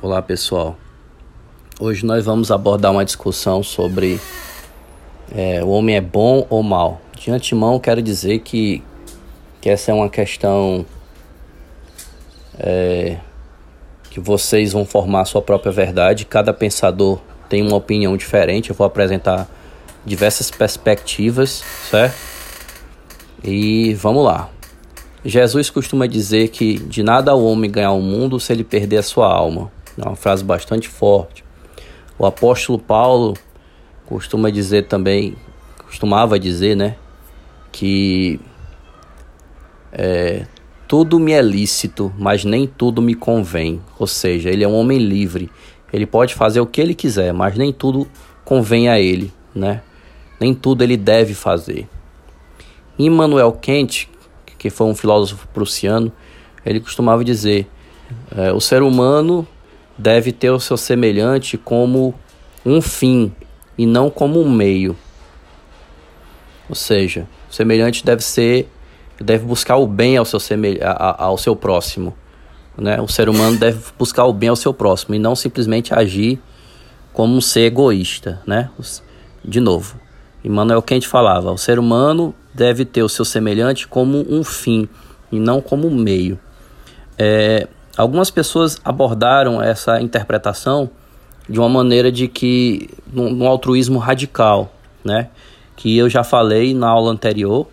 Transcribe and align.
Olá 0.00 0.22
pessoal, 0.22 0.76
hoje 1.78 2.04
nós 2.04 2.24
vamos 2.24 2.50
abordar 2.50 2.90
uma 2.90 3.04
discussão 3.04 3.62
sobre 3.62 4.18
é, 5.32 5.62
o 5.62 5.68
homem 5.68 5.96
é 5.96 6.00
bom 6.00 6.46
ou 6.48 6.62
mal. 6.62 7.00
De 7.16 7.30
antemão 7.30 7.78
quero 7.78 8.00
dizer 8.00 8.38
que, 8.40 8.82
que 9.60 9.68
essa 9.68 9.90
é 9.90 9.94
uma 9.94 10.08
questão 10.08 10.84
é, 12.58 13.18
que 14.10 14.18
vocês 14.18 14.72
vão 14.72 14.84
formar 14.84 15.20
a 15.20 15.24
sua 15.24 15.42
própria 15.42 15.70
verdade, 15.70 16.24
cada 16.24 16.54
pensador 16.54 17.20
tem 17.48 17.62
uma 17.62 17.76
opinião 17.76 18.16
diferente, 18.16 18.70
eu 18.70 18.74
vou 18.74 18.86
apresentar 18.86 19.46
diversas 20.04 20.50
perspectivas, 20.50 21.62
certo? 21.90 22.16
E 23.44 23.92
vamos 23.94 24.24
lá. 24.24 24.48
Jesus 25.24 25.70
costuma 25.70 26.06
dizer 26.06 26.48
que 26.48 26.78
de 26.78 27.02
nada 27.02 27.34
o 27.34 27.44
homem 27.44 27.70
ganhar 27.70 27.92
o 27.92 28.00
mundo 28.00 28.40
se 28.40 28.52
ele 28.52 28.64
perder 28.64 28.96
a 28.96 29.02
sua 29.02 29.32
alma. 29.32 29.70
É 29.98 30.02
uma 30.02 30.16
frase 30.16 30.44
bastante 30.44 30.88
forte. 30.88 31.44
O 32.18 32.26
apóstolo 32.26 32.78
Paulo 32.78 33.34
costuma 34.06 34.50
dizer 34.50 34.86
também, 34.86 35.36
costumava 35.84 36.38
dizer, 36.38 36.76
né, 36.76 36.96
que 37.70 38.40
é, 39.92 40.46
tudo 40.86 41.18
me 41.18 41.32
é 41.32 41.40
lícito, 41.40 42.12
mas 42.18 42.44
nem 42.44 42.66
tudo 42.66 43.00
me 43.00 43.14
convém. 43.14 43.80
Ou 43.98 44.06
seja, 44.06 44.50
ele 44.50 44.64
é 44.64 44.68
um 44.68 44.74
homem 44.74 44.98
livre. 44.98 45.50
Ele 45.92 46.06
pode 46.06 46.34
fazer 46.34 46.60
o 46.60 46.66
que 46.66 46.80
ele 46.80 46.94
quiser, 46.94 47.32
mas 47.32 47.56
nem 47.56 47.72
tudo 47.72 48.06
convém 48.44 48.88
a 48.88 48.98
ele, 48.98 49.32
né? 49.54 49.82
Nem 50.40 50.54
tudo 50.54 50.82
ele 50.82 50.96
deve 50.96 51.34
fazer. 51.34 51.88
Immanuel 52.98 53.52
Kant, 53.52 54.08
que 54.58 54.70
foi 54.70 54.86
um 54.86 54.94
filósofo 54.94 55.46
prussiano, 55.48 56.12
ele 56.64 56.80
costumava 56.80 57.24
dizer: 57.24 57.66
é, 58.36 58.52
o 58.52 58.60
ser 58.60 58.82
humano 58.82 59.46
deve 59.96 60.32
ter 60.32 60.50
o 60.50 60.60
seu 60.60 60.76
semelhante 60.76 61.56
como 61.56 62.14
um 62.64 62.80
fim 62.80 63.32
e 63.76 63.86
não 63.86 64.10
como 64.10 64.40
um 64.40 64.50
meio. 64.50 64.96
Ou 66.68 66.74
seja, 66.74 67.26
o 67.50 67.54
semelhante 67.54 68.04
deve 68.04 68.22
ser, 68.22 68.68
deve 69.20 69.44
buscar 69.44 69.76
o 69.76 69.86
bem 69.86 70.16
ao 70.16 70.24
seu, 70.24 70.38
ao 71.18 71.36
seu 71.36 71.54
próximo. 71.54 72.14
Né? 72.76 73.00
O 73.00 73.08
ser 73.08 73.28
humano 73.28 73.58
deve 73.58 73.78
buscar 73.98 74.24
o 74.24 74.32
bem 74.32 74.48
ao 74.48 74.56
seu 74.56 74.72
próximo 74.72 75.14
e 75.14 75.18
não 75.18 75.36
simplesmente 75.36 75.92
agir 75.92 76.40
como 77.12 77.36
um 77.36 77.40
ser 77.40 77.62
egoísta. 77.62 78.40
Né? 78.46 78.70
De 79.44 79.60
novo, 79.60 80.00
Emmanuel 80.44 80.82
Kant 80.82 81.06
falava: 81.06 81.52
o 81.52 81.58
ser 81.58 81.78
humano 81.78 82.34
deve 82.54 82.84
ter 82.84 83.02
o 83.02 83.08
seu 83.08 83.24
semelhante 83.24 83.86
como 83.86 84.24
um 84.28 84.42
fim 84.42 84.88
e 85.30 85.38
não 85.38 85.60
como 85.60 85.86
um 85.86 85.94
meio. 85.94 86.38
É, 87.18 87.68
Algumas 87.96 88.30
pessoas 88.30 88.80
abordaram 88.84 89.62
essa 89.62 90.00
interpretação 90.00 90.90
de 91.48 91.58
uma 91.58 91.68
maneira 91.68 92.10
de 92.10 92.26
que 92.26 92.88
num, 93.12 93.46
altruísmo 93.46 93.98
radical, 93.98 94.72
né? 95.04 95.28
Que 95.76 95.96
eu 95.98 96.08
já 96.08 96.24
falei 96.24 96.72
na 96.72 96.88
aula 96.88 97.12
anterior, 97.12 97.66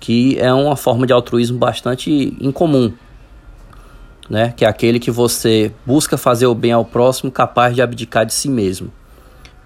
que 0.00 0.38
é 0.40 0.52
uma 0.52 0.76
forma 0.76 1.06
de 1.06 1.12
altruísmo 1.12 1.58
bastante 1.58 2.36
incomum, 2.40 2.92
né? 4.28 4.52
Que 4.56 4.64
é 4.64 4.68
aquele 4.68 4.98
que 4.98 5.10
você 5.10 5.72
busca 5.84 6.16
fazer 6.16 6.46
o 6.46 6.54
bem 6.54 6.72
ao 6.72 6.84
próximo, 6.84 7.30
capaz 7.30 7.74
de 7.74 7.82
abdicar 7.82 8.26
de 8.26 8.34
si 8.34 8.48
mesmo, 8.48 8.90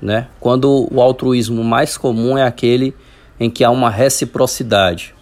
né? 0.02 0.28
Quando 0.38 0.88
o 0.92 1.00
altruísmo 1.00 1.64
mais 1.64 1.96
comum 1.96 2.36
é 2.36 2.42
aquele 2.42 2.94
em 3.38 3.48
que 3.48 3.64
há 3.64 3.70
uma 3.70 3.88
reciprocidade, 3.88 5.14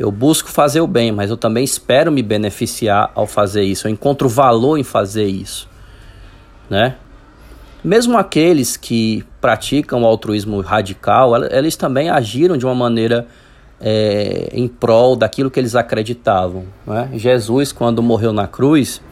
eu 0.00 0.10
busco 0.10 0.48
fazer 0.48 0.80
o 0.80 0.86
bem, 0.86 1.12
mas 1.12 1.28
eu 1.28 1.36
também 1.36 1.62
espero 1.62 2.10
me 2.10 2.22
beneficiar 2.22 3.12
ao 3.14 3.26
fazer 3.26 3.64
isso. 3.64 3.86
Eu 3.86 3.92
encontro 3.92 4.30
valor 4.30 4.78
em 4.78 4.82
fazer 4.82 5.26
isso, 5.26 5.68
né? 6.70 6.96
Mesmo 7.84 8.16
aqueles 8.16 8.78
que 8.78 9.22
praticam 9.42 10.02
o 10.02 10.06
altruísmo 10.06 10.58
radical, 10.62 11.36
eles 11.44 11.76
também 11.76 12.08
agiram 12.08 12.56
de 12.56 12.64
uma 12.64 12.74
maneira 12.74 13.26
é, 13.78 14.48
em 14.54 14.66
prol 14.66 15.14
daquilo 15.16 15.50
que 15.50 15.60
eles 15.60 15.74
acreditavam. 15.74 16.64
Né? 16.86 17.10
Jesus, 17.14 17.70
quando 17.70 18.02
morreu 18.02 18.32
na 18.32 18.46
cruz, 18.46 19.02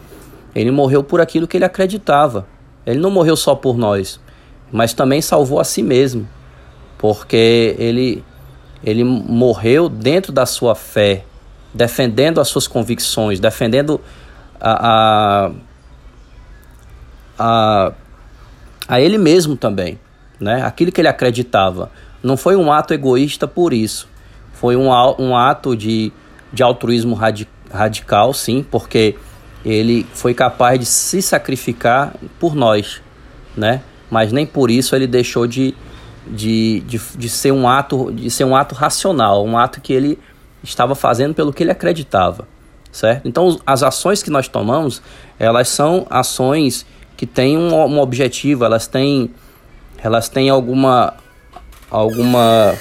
ele 0.54 0.70
morreu 0.70 1.04
por 1.04 1.20
aquilo 1.20 1.46
que 1.46 1.58
ele 1.58 1.66
acreditava. 1.66 2.46
Ele 2.86 2.98
não 2.98 3.10
morreu 3.10 3.36
só 3.36 3.54
por 3.54 3.76
nós, 3.76 4.18
mas 4.72 4.94
também 4.94 5.20
salvou 5.20 5.60
a 5.60 5.64
si 5.64 5.82
mesmo, 5.82 6.26
porque 6.96 7.76
ele 7.78 8.24
ele 8.82 9.04
morreu 9.04 9.88
dentro 9.88 10.32
da 10.32 10.46
sua 10.46 10.74
fé, 10.74 11.24
defendendo 11.72 12.40
as 12.40 12.48
suas 12.48 12.66
convicções, 12.66 13.40
defendendo 13.40 14.00
a, 14.60 15.46
a, 15.48 15.50
a, 17.38 17.92
a 18.86 19.00
ele 19.00 19.18
mesmo 19.18 19.56
também, 19.56 19.98
né? 20.40 20.62
aquilo 20.62 20.92
que 20.92 21.00
ele 21.00 21.08
acreditava. 21.08 21.90
Não 22.22 22.36
foi 22.36 22.56
um 22.56 22.72
ato 22.72 22.94
egoísta 22.94 23.46
por 23.46 23.72
isso, 23.72 24.08
foi 24.52 24.76
um, 24.76 24.88
um 25.18 25.36
ato 25.36 25.76
de, 25.76 26.12
de 26.52 26.62
altruísmo 26.62 27.14
radi, 27.14 27.48
radical, 27.72 28.32
sim, 28.32 28.64
porque 28.68 29.16
ele 29.64 30.06
foi 30.14 30.34
capaz 30.34 30.78
de 30.78 30.86
se 30.86 31.20
sacrificar 31.20 32.14
por 32.38 32.54
nós, 32.54 33.02
né? 33.56 33.82
mas 34.10 34.32
nem 34.32 34.46
por 34.46 34.70
isso 34.70 34.96
ele 34.96 35.06
deixou 35.06 35.46
de 35.46 35.74
de, 36.30 36.80
de, 36.80 37.00
de, 37.16 37.28
ser 37.28 37.52
um 37.52 37.68
ato 37.68 38.12
de 38.12 38.30
ser 38.30 38.44
um 38.44 38.54
ato 38.54 38.74
racional, 38.74 39.44
um 39.44 39.56
ato 39.56 39.80
que 39.80 39.92
ele 39.92 40.18
estava 40.62 40.94
fazendo 40.94 41.34
pelo 41.34 41.52
que 41.52 41.62
ele 41.62 41.70
acreditava, 41.70 42.46
certo? 42.92 43.26
Então 43.26 43.58
as 43.66 43.82
ações 43.82 44.22
que 44.22 44.30
nós 44.30 44.48
tomamos, 44.48 45.02
elas 45.38 45.68
são 45.68 46.06
ações 46.10 46.86
que 47.16 47.26
têm 47.26 47.56
um, 47.56 47.74
um 47.74 48.00
objetivo, 48.00 48.64
elas 48.64 48.86
têm 48.86 49.30
elas 50.02 50.28
têm 50.28 50.48
alguma 50.50 51.14
alguma 51.90 52.74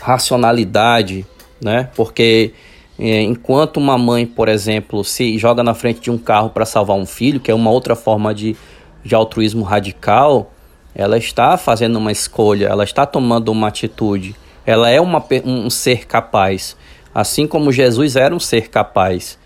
racionalidade, 0.00 1.26
né? 1.60 1.90
Porque 1.94 2.52
é, 2.98 3.22
enquanto 3.22 3.76
uma 3.76 3.96
mãe, 3.96 4.26
por 4.26 4.48
exemplo, 4.48 5.04
se 5.04 5.38
joga 5.38 5.62
na 5.62 5.74
frente 5.74 6.00
de 6.00 6.10
um 6.10 6.18
carro 6.18 6.50
para 6.50 6.64
salvar 6.64 6.96
um 6.96 7.06
filho, 7.06 7.38
que 7.38 7.50
é 7.50 7.54
uma 7.54 7.70
outra 7.70 7.94
forma 7.94 8.34
de, 8.34 8.56
de 9.04 9.14
altruísmo 9.14 9.62
radical, 9.62 10.52
ela 10.94 11.16
está 11.16 11.56
fazendo 11.56 11.96
uma 11.96 12.12
escolha, 12.12 12.66
ela 12.66 12.84
está 12.84 13.06
tomando 13.06 13.50
uma 13.50 13.68
atitude, 13.68 14.34
ela 14.66 14.90
é 14.90 15.00
uma, 15.00 15.24
um 15.44 15.70
ser 15.70 16.06
capaz, 16.06 16.76
assim 17.14 17.46
como 17.46 17.72
Jesus 17.72 18.16
era 18.16 18.34
um 18.34 18.40
ser 18.40 18.68
capaz. 18.68 19.38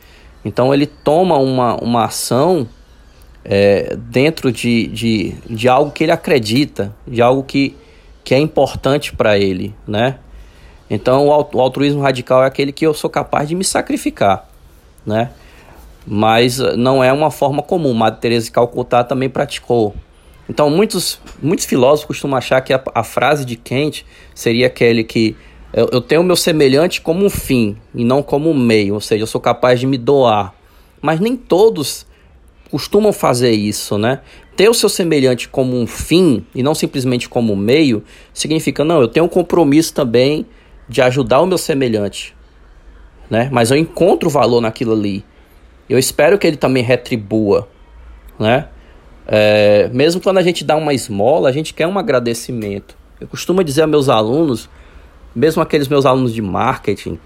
Então 0.45 0.73
ele 0.75 0.87
toma 0.87 1.37
uma, 1.39 1.77
uma 1.77 2.05
ação 2.07 2.69
é, 3.45 3.97
dentro 3.97 4.53
de, 4.53 4.87
de, 4.89 5.33
de 5.49 5.69
algo 5.69 5.91
que 5.91 6.05
ele 6.05 6.13
acredita, 6.13 6.95
de 7.07 7.23
algo 7.23 7.43
que, 7.43 7.77
que 8.25 8.35
é 8.35 8.39
importante 8.39 9.15
para 9.15 9.39
ele, 9.39 9.75
né? 9.87 10.19
Então 10.91 11.27
o 11.27 11.61
altruísmo 11.61 12.03
radical 12.03 12.43
é 12.43 12.47
aquele 12.47 12.73
que 12.73 12.87
eu 12.87 12.93
sou 12.93 13.09
capaz 13.09 13.49
de 13.49 13.55
me 13.55 13.65
sacrificar, 13.65 14.49
né? 15.07 15.31
Mas 16.07 16.59
não 16.59 17.03
é 17.03 17.13
uma 17.13 17.31
forma 17.31 17.63
comum. 17.63 17.95
Madre 17.95 18.21
Teresa 18.21 18.47
de 18.47 18.53
Calcutá 18.53 19.05
também 19.05 19.31
praticou. 19.31 19.95
Então, 20.49 20.69
muitos, 20.69 21.21
muitos 21.41 21.65
filósofos 21.65 22.17
costumam 22.17 22.37
achar 22.37 22.61
que 22.61 22.73
a, 22.73 22.83
a 22.95 23.05
frase 23.05 23.45
de 23.45 23.57
Kant 23.57 24.05
seria 24.35 24.67
aquele 24.67 25.05
que 25.05 25.37
eu, 25.73 25.89
eu 25.93 26.01
tenho 26.01 26.21
o 26.21 26.25
meu 26.25 26.37
semelhante 26.37 27.01
como 27.01 27.25
um 27.25 27.31
fim 27.31 27.77
e 27.95 28.05
não 28.05 28.23
como 28.23 28.51
um 28.51 28.59
meio, 28.59 28.95
ou 28.95 29.01
seja, 29.01 29.23
eu 29.23 29.27
sou 29.27 29.41
capaz 29.41 29.81
de 29.81 29.87
me 29.87 29.97
doar. 29.97 30.55
Mas 31.01 31.19
nem 31.19 31.37
todos 31.37 32.07
costumam 32.71 33.13
fazer 33.13 33.53
isso, 33.53 33.99
né? 33.99 34.21
Ter 34.57 34.69
o 34.69 34.75
seu 34.75 34.89
semelhante 34.89 35.49
como 35.49 35.79
um 35.79 35.87
fim 35.87 36.45
e 36.55 36.63
não 36.63 36.75
simplesmente 36.75 37.29
como 37.29 37.55
um 37.55 37.57
meio 37.57 38.05
significa, 38.35 38.85
não, 38.85 39.01
eu 39.01 39.09
tenho 39.09 39.27
um 39.27 39.29
compromisso 39.29 39.95
também 39.95 40.47
de 40.89 41.01
ajudar 41.01 41.41
o 41.41 41.47
meu 41.47 41.59
semelhante, 41.59 42.35
né? 43.31 43.49
Mas 43.51 43.71
eu 43.71 43.77
encontro 43.77 44.29
valor 44.29 44.61
naquilo 44.61 44.93
ali. 44.93 45.25
Eu 45.89 45.99
espero 45.99 46.39
que 46.39 46.47
ele 46.47 46.57
também 46.57 46.83
retribua, 46.83 47.69
né? 48.39 48.69
É, 49.27 49.89
mesmo 49.93 50.21
quando 50.21 50.39
a 50.39 50.43
gente 50.43 50.65
dá 50.65 50.77
uma 50.77 50.93
esmola, 50.93 51.49
a 51.49 51.53
gente 51.53 51.73
quer 51.75 51.87
um 51.87 51.99
agradecimento. 51.99 52.97
Eu 53.21 53.29
costumo 53.29 53.63
dizer 53.63 53.83
a 53.83 53.87
meus 53.87 54.09
alunos, 54.09 54.69
mesmo 55.35 55.63
aqueles 55.63 55.89
meus 55.89 56.05
alunos 56.05 56.35
de 56.35 56.43
marketing, 56.43 57.19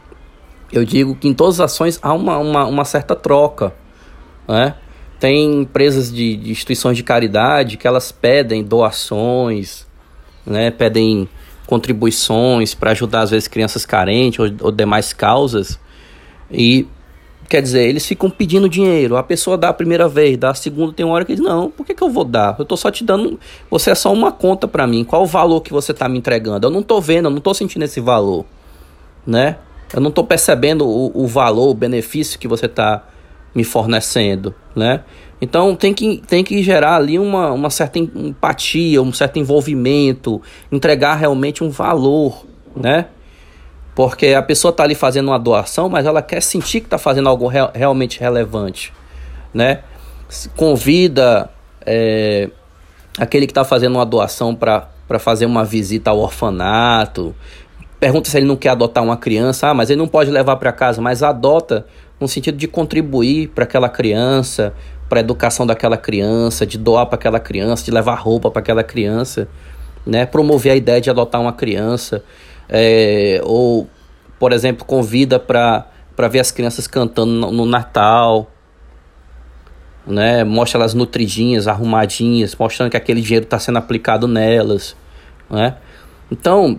eu 0.73 0.85
digo 0.85 1.15
que 1.15 1.29
em 1.29 1.35
todas 1.35 1.61
as 1.61 1.73
ações 1.73 1.99
há 2.03 2.13
uma, 2.13 2.39
uma, 2.39 2.67
uma 2.67 2.85
certa 2.85 3.15
troca. 3.15 3.73
Né? 4.47 4.75
Tem 5.19 5.63
empresas 5.63 6.13
de, 6.13 6.37
de, 6.37 6.51
instituições 6.51 6.97
de 6.97 7.03
caridade 7.03 7.77
que 7.77 7.87
elas 7.87 8.13
pedem 8.13 8.63
doações, 8.63 9.87
né? 10.45 10.71
pedem 10.71 11.29
contribuições 11.67 12.75
para 12.75 12.91
ajudar 12.93 13.23
às 13.23 13.31
vezes 13.31 13.49
crianças 13.49 13.87
carentes 13.87 14.39
ou, 14.39 14.47
ou 14.61 14.73
demais 14.73 15.13
causas. 15.13 15.79
E 16.51 16.87
Quer 17.49 17.63
dizer, 17.63 17.89
eles 17.89 18.05
ficam 18.05 18.29
pedindo 18.29 18.69
dinheiro. 18.69 19.17
A 19.17 19.23
pessoa 19.23 19.57
dá 19.57 19.69
a 19.69 19.73
primeira 19.73 20.09
vez, 20.09 20.37
dá 20.37 20.51
a 20.51 20.55
segunda, 20.55 20.93
tem 20.93 21.07
uma 21.07 21.15
hora 21.15 21.25
que 21.25 21.35
diz: 21.35 21.43
Não, 21.43 21.71
por 21.71 21.87
que, 21.87 21.95
que 21.95 22.03
eu 22.03 22.11
vou 22.11 22.25
dar? 22.25 22.57
Eu 22.59 22.65
tô 22.65 22.77
só 22.77 22.91
te 22.91 23.05
dando. 23.05 23.39
Você 23.71 23.91
é 23.91 23.95
só 23.95 24.13
uma 24.13 24.33
conta 24.33 24.67
para 24.67 24.87
mim. 24.87 25.05
Qual 25.05 25.23
o 25.23 25.27
valor 25.27 25.61
que 25.61 25.73
você 25.73 25.95
tá 25.95 26.09
me 26.09 26.19
entregando? 26.19 26.67
Eu 26.67 26.71
não 26.71 26.83
tô 26.83 27.01
vendo, 27.01 27.27
eu 27.27 27.31
não 27.31 27.41
tô 27.41 27.55
sentindo 27.55 27.85
esse 27.85 28.01
valor. 28.01 28.45
Né? 29.27 29.57
Eu 29.95 30.01
não 30.01 30.11
tô 30.11 30.25
percebendo 30.25 30.87
o, 30.87 31.25
o 31.25 31.27
valor, 31.27 31.71
o 31.71 31.75
benefício 31.75 32.39
que 32.39 32.49
você 32.49 32.69
tá 32.69 33.05
me 33.55 33.65
fornecendo, 33.65 34.55
né? 34.75 35.03
Então 35.41 35.75
tem 35.75 35.95
que, 35.95 36.23
tem 36.27 36.45
que 36.45 36.63
gerar 36.63 36.97
ali 36.97 37.19
uma, 37.19 37.53
uma 37.53 37.71
certa 37.71 37.99
empatia, 37.99 39.03
um 39.03 39.13
certo 39.13 39.39
envolvimento, 39.39 40.43
entregar 40.71 41.15
realmente 41.15 41.63
um 41.63 41.71
valor, 41.71 42.45
né? 42.75 43.07
Porque 43.97 44.35
a 44.35 44.43
pessoa 44.43 44.71
está 44.71 44.85
ali 44.85 44.95
fazendo 44.95 45.29
uma 45.29 45.39
doação, 45.39 45.89
mas 45.89 46.05
ela 46.05 46.21
quer 46.21 46.43
sentir 46.43 46.81
que 46.81 46.87
está 46.87 46.99
fazendo 46.99 47.31
algo 47.31 47.49
re 47.49 47.61
realmente 47.75 48.21
relevante, 48.21 48.93
né? 49.55 49.81
Convida 50.55 51.49
é, 51.81 52.51
aquele 53.19 53.47
que 53.47 53.53
está 53.53 53.65
fazendo 53.65 53.95
uma 53.95 54.05
doação 54.05 54.55
para 54.55 54.87
fazer 55.19 55.47
uma 55.47 55.65
visita 55.65 56.11
ao 56.11 56.19
orfanato, 56.19 57.35
pergunta 57.99 58.29
se 58.29 58.37
ele 58.37 58.45
não 58.45 58.55
quer 58.55 58.69
adotar 58.69 59.03
uma 59.03 59.17
criança, 59.17 59.69
ah, 59.69 59.75
mas 59.75 59.89
ele 59.89 59.99
não 59.99 60.09
pode 60.09 60.31
levar 60.31 60.57
para 60.57 60.73
casa, 60.73 61.01
mas 61.01 61.23
adota 61.23 61.87
no 62.21 62.29
sentido 62.29 62.59
de 62.59 62.69
contribuir 62.69 63.49
para 63.49 63.65
aquela 63.65 63.89
criança, 63.89 64.75
para 65.09 65.21
a 65.21 65.23
educação 65.23 65.67
daquela 65.67 65.97
criança, 65.97 66.67
de 66.67 66.77
doar 66.77 67.07
para 67.07 67.15
aquela 67.15 67.41
criança, 67.41 67.83
de 67.83 67.91
levar 67.91 68.17
roupa 68.17 68.51
para 68.51 68.61
aquela 68.61 68.85
criança, 68.85 69.49
né? 70.05 70.27
Promover 70.27 70.73
a 70.73 70.77
ideia 70.77 71.01
de 71.01 71.09
adotar 71.09 71.41
uma 71.41 71.55
criança, 71.55 72.23
é, 72.69 73.41
ou, 73.45 73.89
por 74.39 74.53
exemplo, 74.53 74.85
convida 74.85 75.39
para 75.39 75.89
ver 76.31 76.41
as 76.41 76.51
crianças 76.51 76.87
cantando 76.87 77.33
no, 77.33 77.51
no 77.51 77.67
Natal, 77.67 78.51
né? 80.07 80.45
Mostra 80.45 80.79
elas 80.79 80.95
nutridinhas, 80.95 81.67
arrumadinhas, 81.67 82.55
mostrando 82.55 82.91
que 82.91 82.97
aquele 82.97 83.21
dinheiro 83.21 83.45
está 83.45 83.59
sendo 83.59 83.79
aplicado 83.79 84.29
nelas, 84.29 84.97
né? 85.51 85.77
Então, 86.31 86.79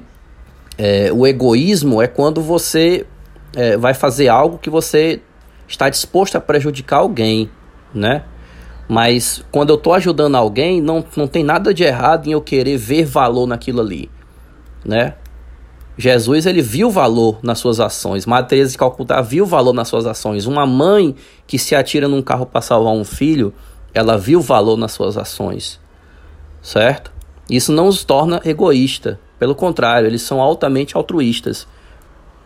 é, 0.78 1.12
o 1.12 1.26
egoísmo 1.26 2.02
é 2.02 2.08
quando 2.08 2.42
você 2.42 3.06
é, 3.56 3.78
vai 3.78 3.94
fazer 3.94 4.28
algo 4.28 4.58
que 4.58 4.70
você 4.70 5.22
está 5.68 5.90
disposto 5.90 6.36
a 6.36 6.42
prejudicar 6.42 6.98
alguém, 6.98 7.50
né? 7.94 8.24
Mas 8.88 9.44
quando 9.52 9.72
eu 9.72 9.76
estou 9.76 9.94
ajudando 9.94 10.36
alguém, 10.36 10.82
não, 10.82 11.04
não 11.16 11.28
tem 11.28 11.44
nada 11.44 11.74
de 11.74 11.84
errado 11.84 12.28
em 12.28 12.32
eu 12.32 12.42
querer 12.42 12.78
ver 12.78 13.04
valor 13.04 13.46
naquilo 13.46 13.82
ali, 13.82 14.10
né? 14.86 15.16
Jesus 15.98 16.46
ele 16.46 16.62
viu 16.62 16.92
valor 16.92 17.40
nas 17.42 17.60
suas 17.60 17.80
ações. 17.80 18.26
Teresa 18.48 18.72
de 18.72 18.78
Calcutá 18.78 19.22
viu 19.22 19.46
valor 19.46 19.74
nas 19.74 19.88
suas 19.88 20.06
ações. 20.06 20.46
Uma 20.46 20.66
mãe 20.66 21.16
que 21.48 21.58
se 21.58 21.74
atira 21.74 22.08
num 22.08 22.22
carro 22.22 22.46
para 22.46 22.62
salvar 22.62 22.94
um 22.94 23.04
filho, 23.04 23.54
ela 23.94 24.18
viu 24.18 24.40
valor 24.40 24.78
nas 24.78 24.92
suas 24.92 25.18
ações, 25.18 25.80
certo? 26.62 27.12
Isso 27.50 27.72
não 27.72 27.88
os 27.88 28.04
torna 28.04 28.42
egoísta. 28.46 29.20
Pelo 29.40 29.56
contrário, 29.56 30.08
eles 30.08 30.22
são 30.22 30.42
altamente 30.42 30.96
altruístas, 30.96 31.68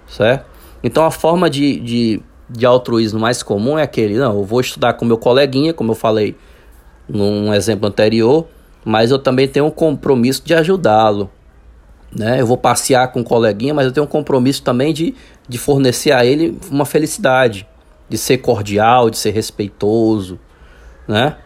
certo? 0.07 0.45
Então 0.83 1.03
a 1.03 1.12
forma 1.12 1.50
de, 1.50 1.80
de 1.80 2.24
de 2.51 2.65
altruísmo 2.65 3.19
mais 3.19 3.42
comum 3.42 3.80
é 3.80 3.83
aquele, 3.83 4.18
não, 4.18 4.38
eu 4.38 4.44
vou 4.44 4.59
estudar 4.59 4.94
com 4.94 5.06
meu 5.06 5.18
coleguinha, 5.18 5.74
como 5.74 5.92
eu 5.92 5.95
falei 5.95 6.36
num 7.07 7.53
exemplo 7.53 7.88
anterior, 7.88 8.45
mas 8.83 9.09
eu 9.09 9.19
também 9.19 9.48
tenho 9.48 9.65
um 9.65 9.71
compromisso 9.71 10.44
de 10.44 10.53
ajudá-lo. 10.53 11.30
Né? 12.16 12.42
Eu 12.42 12.46
vou 12.46 12.58
passear 12.58 13.12
com 13.12 13.22
o 13.22 13.24
coleguinha, 13.24 13.74
mas 13.74 13.86
eu 13.86 13.92
tenho 13.92 14.06
um 14.06 14.10
compromisso 14.10 14.62
também 14.63 14.94
de, 14.94 15.16
de 15.48 15.58
fornecer 15.58 16.12
a 16.12 16.25
ele 16.25 16.58
uma 16.69 16.86
felicidade, 16.86 17.68
de 18.10 18.18
ser 18.18 18.40
cordial, 18.40 19.10
de 19.10 19.18
ser 19.18 19.31
respeitoso, 19.31 20.40
né? 21.08 21.38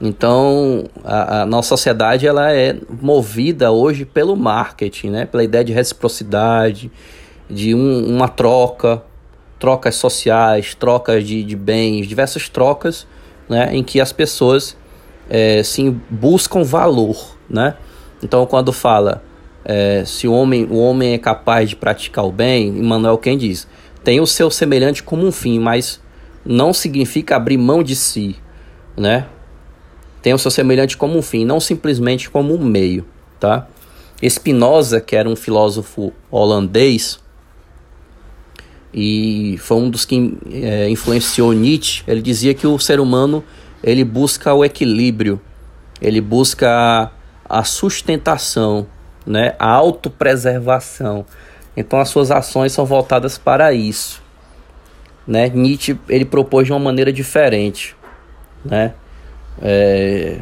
Então, 0.00 0.84
a, 1.04 1.42
a, 1.42 1.46
nossa 1.46 1.68
sociedade 1.68 2.26
ela 2.26 2.52
é 2.52 2.76
movida 3.00 3.70
hoje 3.70 4.04
pelo 4.04 4.36
marketing, 4.36 5.10
né? 5.10 5.24
Pela 5.24 5.44
ideia 5.44 5.64
de 5.64 5.72
reciprocidade, 5.72 6.90
de 7.48 7.74
um, 7.74 8.04
uma 8.06 8.28
troca, 8.28 9.02
trocas 9.58 9.94
sociais, 9.94 10.74
trocas 10.74 11.24
de, 11.24 11.42
de 11.42 11.56
bens, 11.56 12.06
diversas 12.06 12.48
trocas, 12.48 13.06
né, 13.48 13.70
em 13.72 13.82
que 13.82 14.00
as 14.00 14.12
pessoas 14.12 14.76
é, 15.28 15.62
sim 15.62 16.00
buscam 16.10 16.62
valor, 16.62 17.36
né? 17.48 17.74
Então, 18.22 18.44
quando 18.46 18.72
fala 18.72 19.22
é, 19.64 20.04
se 20.04 20.28
o 20.28 20.32
homem, 20.32 20.66
o 20.70 20.76
homem 20.76 21.14
é 21.14 21.18
capaz 21.18 21.70
de 21.70 21.76
praticar 21.76 22.24
o 22.24 22.32
bem, 22.32 22.68
Emmanuel 22.68 23.18
quem 23.18 23.38
diz, 23.38 23.66
tem 24.02 24.20
o 24.20 24.26
seu 24.26 24.50
semelhante 24.50 25.02
como 25.02 25.26
um 25.26 25.32
fim, 25.32 25.58
mas 25.58 26.00
não 26.44 26.72
significa 26.72 27.36
abrir 27.36 27.56
mão 27.56 27.82
de 27.82 27.96
si, 27.96 28.36
né? 28.96 29.26
Tem 30.20 30.34
o 30.34 30.38
seu 30.38 30.50
semelhante 30.50 30.96
como 30.96 31.18
um 31.18 31.22
fim, 31.22 31.44
não 31.44 31.60
simplesmente 31.60 32.28
como 32.30 32.54
um 32.54 32.64
meio, 32.64 33.06
tá? 33.40 33.66
Spinoza, 34.22 35.00
que 35.00 35.16
era 35.16 35.28
um 35.28 35.36
filósofo 35.36 36.12
holandês, 36.30 37.18
e 38.94 39.56
foi 39.58 39.76
um 39.78 39.90
dos 39.90 40.04
que 40.04 40.38
é, 40.52 40.88
influenciou 40.88 41.52
Nietzsche. 41.52 42.04
Ele 42.06 42.22
dizia 42.22 42.54
que 42.54 42.64
o 42.64 42.78
ser 42.78 43.00
humano 43.00 43.42
ele 43.82 44.04
busca 44.04 44.54
o 44.54 44.64
equilíbrio, 44.64 45.40
ele 46.00 46.20
busca 46.20 47.10
a 47.44 47.64
sustentação, 47.64 48.86
né, 49.26 49.54
a 49.58 49.68
autopreservação. 49.70 51.24
Então 51.76 51.98
as 51.98 52.08
suas 52.08 52.30
ações 52.30 52.72
são 52.72 52.84
voltadas 52.84 53.38
para 53.38 53.72
isso. 53.72 54.22
Né? 55.26 55.48
Nietzsche 55.48 55.98
ele 56.08 56.24
propôs 56.24 56.66
de 56.66 56.72
uma 56.72 56.78
maneira 56.78 57.12
diferente, 57.12 57.96
né? 58.64 58.94
É, 59.62 60.40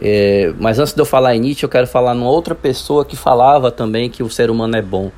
é, 0.00 0.52
mas 0.58 0.78
antes 0.78 0.92
de 0.92 1.00
eu 1.00 1.06
falar 1.06 1.34
em 1.34 1.40
Nietzsche, 1.40 1.64
eu 1.64 1.68
quero 1.68 1.86
falar 1.86 2.14
numa 2.14 2.30
outra 2.30 2.54
pessoa 2.54 3.04
que 3.04 3.16
falava 3.16 3.70
também 3.70 4.10
que 4.10 4.22
o 4.22 4.28
ser 4.28 4.50
humano 4.50 4.76
é 4.76 4.82
bom, 4.82 5.10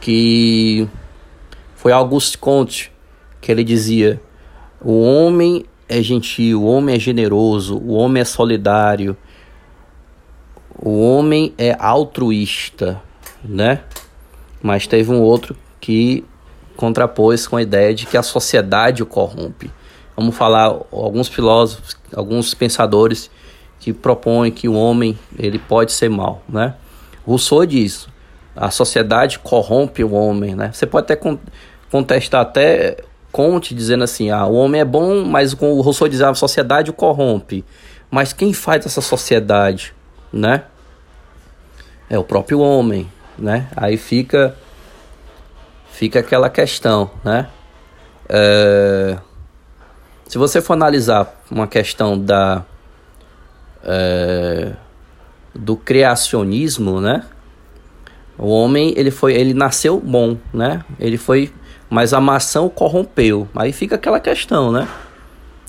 que 0.00 0.88
foi 1.74 1.90
Auguste 1.90 2.38
Comte 2.38 2.92
que 3.42 3.52
ele 3.52 3.64
dizia: 3.64 4.18
o 4.80 5.02
homem 5.02 5.66
é 5.86 6.00
gentil, 6.00 6.62
o 6.62 6.66
homem 6.66 6.94
é 6.94 6.98
generoso, 6.98 7.76
o 7.76 7.92
homem 7.92 8.22
é 8.22 8.24
solidário, 8.24 9.14
o 10.84 11.00
homem 11.00 11.54
é 11.56 11.76
altruísta, 11.78 13.00
né? 13.44 13.82
Mas 14.60 14.88
teve 14.88 15.12
um 15.12 15.20
outro 15.20 15.56
que 15.80 16.24
contrapôs 16.76 17.46
com 17.46 17.56
a 17.56 17.62
ideia 17.62 17.94
de 17.94 18.04
que 18.04 18.16
a 18.16 18.22
sociedade 18.22 19.00
o 19.00 19.06
corrompe. 19.06 19.70
Vamos 20.16 20.36
falar 20.36 20.76
alguns 20.90 21.28
filósofos, 21.28 21.96
alguns 22.14 22.52
pensadores 22.52 23.30
que 23.78 23.92
propõem 23.92 24.50
que 24.50 24.68
o 24.68 24.74
homem 24.74 25.16
ele 25.38 25.58
pode 25.58 25.92
ser 25.92 26.10
mal, 26.10 26.42
né? 26.48 26.74
Rousseau 27.24 27.64
diz: 27.64 28.08
a 28.56 28.68
sociedade 28.68 29.38
corrompe 29.38 30.02
o 30.02 30.12
homem, 30.12 30.56
né? 30.56 30.72
Você 30.72 30.84
pode 30.84 31.04
até 31.04 31.20
contestar 31.90 32.40
até 32.40 32.96
Conte 33.30 33.72
dizendo 33.72 34.02
assim: 34.02 34.30
ah, 34.30 34.46
o 34.46 34.54
homem 34.54 34.80
é 34.80 34.84
bom, 34.84 35.24
mas 35.24 35.54
com 35.54 35.72
o 35.72 35.80
Rousseau 35.80 36.08
diz 36.08 36.20
a 36.20 36.34
sociedade 36.34 36.90
o 36.90 36.92
corrompe. 36.92 37.64
Mas 38.10 38.32
quem 38.32 38.52
faz 38.52 38.84
essa 38.84 39.00
sociedade, 39.00 39.94
né? 40.32 40.64
É 42.08 42.18
o 42.18 42.24
próprio 42.24 42.60
homem, 42.60 43.10
né? 43.38 43.68
Aí 43.76 43.96
fica 43.96 44.56
fica 45.90 46.20
aquela 46.20 46.50
questão, 46.50 47.10
né? 47.24 47.48
É, 48.28 49.18
se 50.26 50.38
você 50.38 50.60
for 50.60 50.72
analisar 50.72 51.42
uma 51.50 51.66
questão 51.66 52.18
da 52.18 52.64
é, 53.84 54.72
do 55.54 55.76
criacionismo, 55.76 57.00
né? 57.00 57.24
O 58.38 58.48
homem 58.48 58.94
ele 58.96 59.10
foi 59.10 59.34
ele 59.34 59.54
nasceu 59.54 60.00
bom, 60.00 60.36
né? 60.52 60.84
Ele 60.98 61.18
foi 61.18 61.52
mas 61.92 62.14
a 62.14 62.20
maçã 62.22 62.62
o 62.62 62.70
corrompeu. 62.70 63.46
Aí 63.54 63.70
fica 63.70 63.96
aquela 63.96 64.18
questão, 64.18 64.72
né? 64.72 64.88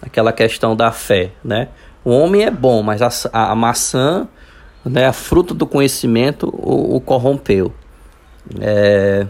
Aquela 0.02 0.32
questão 0.32 0.74
da 0.74 0.90
fé, 0.90 1.32
né? 1.44 1.68
O 2.02 2.12
homem 2.12 2.44
é 2.44 2.50
bom, 2.50 2.82
mas 2.82 3.02
a, 3.02 3.10
a, 3.34 3.52
a 3.52 3.56
maçã, 3.56 4.25
né, 4.86 5.08
a 5.08 5.13
fruto 5.13 5.54
do 5.54 5.66
conhecimento, 5.66 6.48
o, 6.48 6.96
o 6.96 7.02
corrompeu. 7.02 7.74
É, 8.60 9.25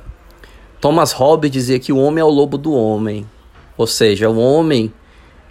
Thomas 0.82 1.12
Hobbes 1.12 1.52
dizia 1.52 1.80
que 1.80 1.94
o 1.94 1.98
homem 1.98 2.22
é 2.22 2.26
o 2.26 2.30
lobo 2.30 2.58
do 2.58 2.74
homem. 2.74 3.26
Ou 3.78 3.88
seja, 3.88 4.30
o 4.30 4.38
homem 4.38 4.94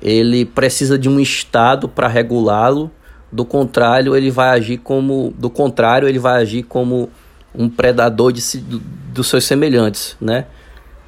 ele 0.02 0.44
precisa 0.44 0.98
de 0.98 1.08
um 1.08 1.20
estado 1.20 1.88
para 1.88 2.08
regulá-lo. 2.08 2.90
Do 3.30 3.44
contrário, 3.44 4.14
ele 4.14 4.30
vai 4.30 4.50
agir 4.50 4.78
como 4.78 5.32
do 5.38 5.48
contrário, 5.48 6.06
ele 6.06 6.18
vai 6.18 6.42
agir 6.42 6.64
como 6.64 7.08
um 7.54 7.68
predador 7.68 8.32
de 8.32 8.40
si, 8.40 8.58
do, 8.58 8.78
dos 8.78 9.28
seus 9.28 9.44
semelhantes, 9.44 10.16
né? 10.20 10.46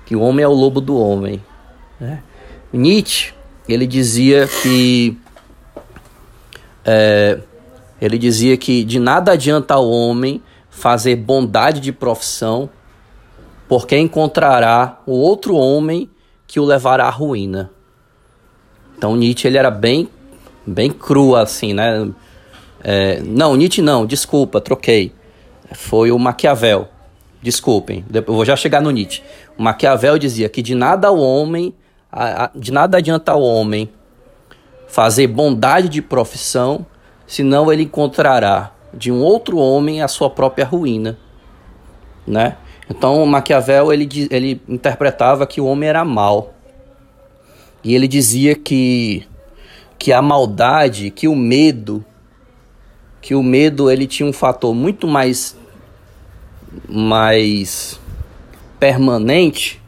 que 0.07 0.15
o 0.15 0.21
homem 0.21 0.45
é 0.45 0.49
o 0.49 0.53
lobo 0.53 0.81
do 0.81 0.97
homem. 0.97 1.43
Né? 2.01 2.23
Nietzsche 2.73 3.33
ele 3.69 3.87
dizia 3.87 4.47
que 4.63 5.19
é, 6.85 7.39
ele 8.05 8.19
dizia 8.19 8.57
que 8.57 8.85
de 8.85 8.99
nada 8.99 9.33
adianta 9.33 9.75
ao 9.75 9.89
homem 9.89 10.43
fazer 10.71 11.17
bondade 11.17 11.81
de 11.81 11.93
profissão, 11.93 12.69
porque 13.69 13.97
encontrará 13.97 15.01
o 15.07 15.13
outro 15.13 15.55
homem 15.55 16.11
que 16.47 16.59
o 16.61 16.65
levará 16.65 17.07
à 17.07 17.11
ruína. 17.11 17.71
Então 18.97 19.17
Nietzsche 19.17 19.47
ele 19.47 19.59
era 19.59 19.71
bem 19.71 20.09
bem 20.67 20.91
cru 20.91 21.37
assim, 21.37 21.73
né? 21.75 22.11
É, 22.83 23.21
não, 23.21 23.57
Nietzsche 23.57 23.83
não, 23.83 24.07
desculpa, 24.07 24.61
troquei. 24.61 25.13
Foi 25.73 26.11
o 26.11 26.19
Maquiavel. 26.19 26.89
Desculpem, 27.43 28.05
eu 28.13 28.23
vou 28.27 28.45
já 28.45 28.57
chegar 28.57 28.81
no 28.81 28.91
Nietzsche. 28.91 29.23
O 29.59 29.63
Maquiavel 29.63 30.19
dizia 30.19 30.49
que 30.49 30.63
de 30.63 30.75
nada 30.75 31.09
ao 31.09 31.19
homem 31.19 31.75
de 32.55 32.73
nada 32.73 32.99
adianta 32.99 33.35
o 33.35 33.43
homem 33.43 33.91
fazer 34.87 35.27
bondade 35.27 35.89
de 35.89 36.01
profissão, 36.01 36.87
senão 37.27 37.73
ele 37.73 37.85
encontrará 37.85 38.73
de 38.93 39.11
um 39.11 39.21
outro 39.21 39.59
homem 39.59 40.03
a 40.03 40.09
sua 40.09 40.31
própria 40.31 40.65
ruína, 40.65 41.19
né? 42.27 42.57
Então 42.89 43.25
Maquiavel 43.27 43.93
ele, 43.93 44.09
ele 44.31 44.61
interpretava 44.69 45.47
que 45.47 45.61
o 45.61 45.67
homem 45.67 45.89
era 45.89 46.05
mal 46.05 46.55
e 47.83 47.95
ele 47.95 48.07
dizia 48.07 48.55
que 48.55 49.27
que 49.99 50.13
a 50.13 50.21
maldade, 50.21 51.11
que 51.11 51.27
o 51.27 51.35
medo, 51.35 52.05
que 53.23 53.35
o 53.35 53.43
medo 53.43 53.91
ele 53.91 54.07
tinha 54.07 54.29
um 54.29 54.33
fator 54.33 54.75
muito 54.75 55.07
mais 55.09 55.57
mais 56.89 57.99
permanente 58.79 59.81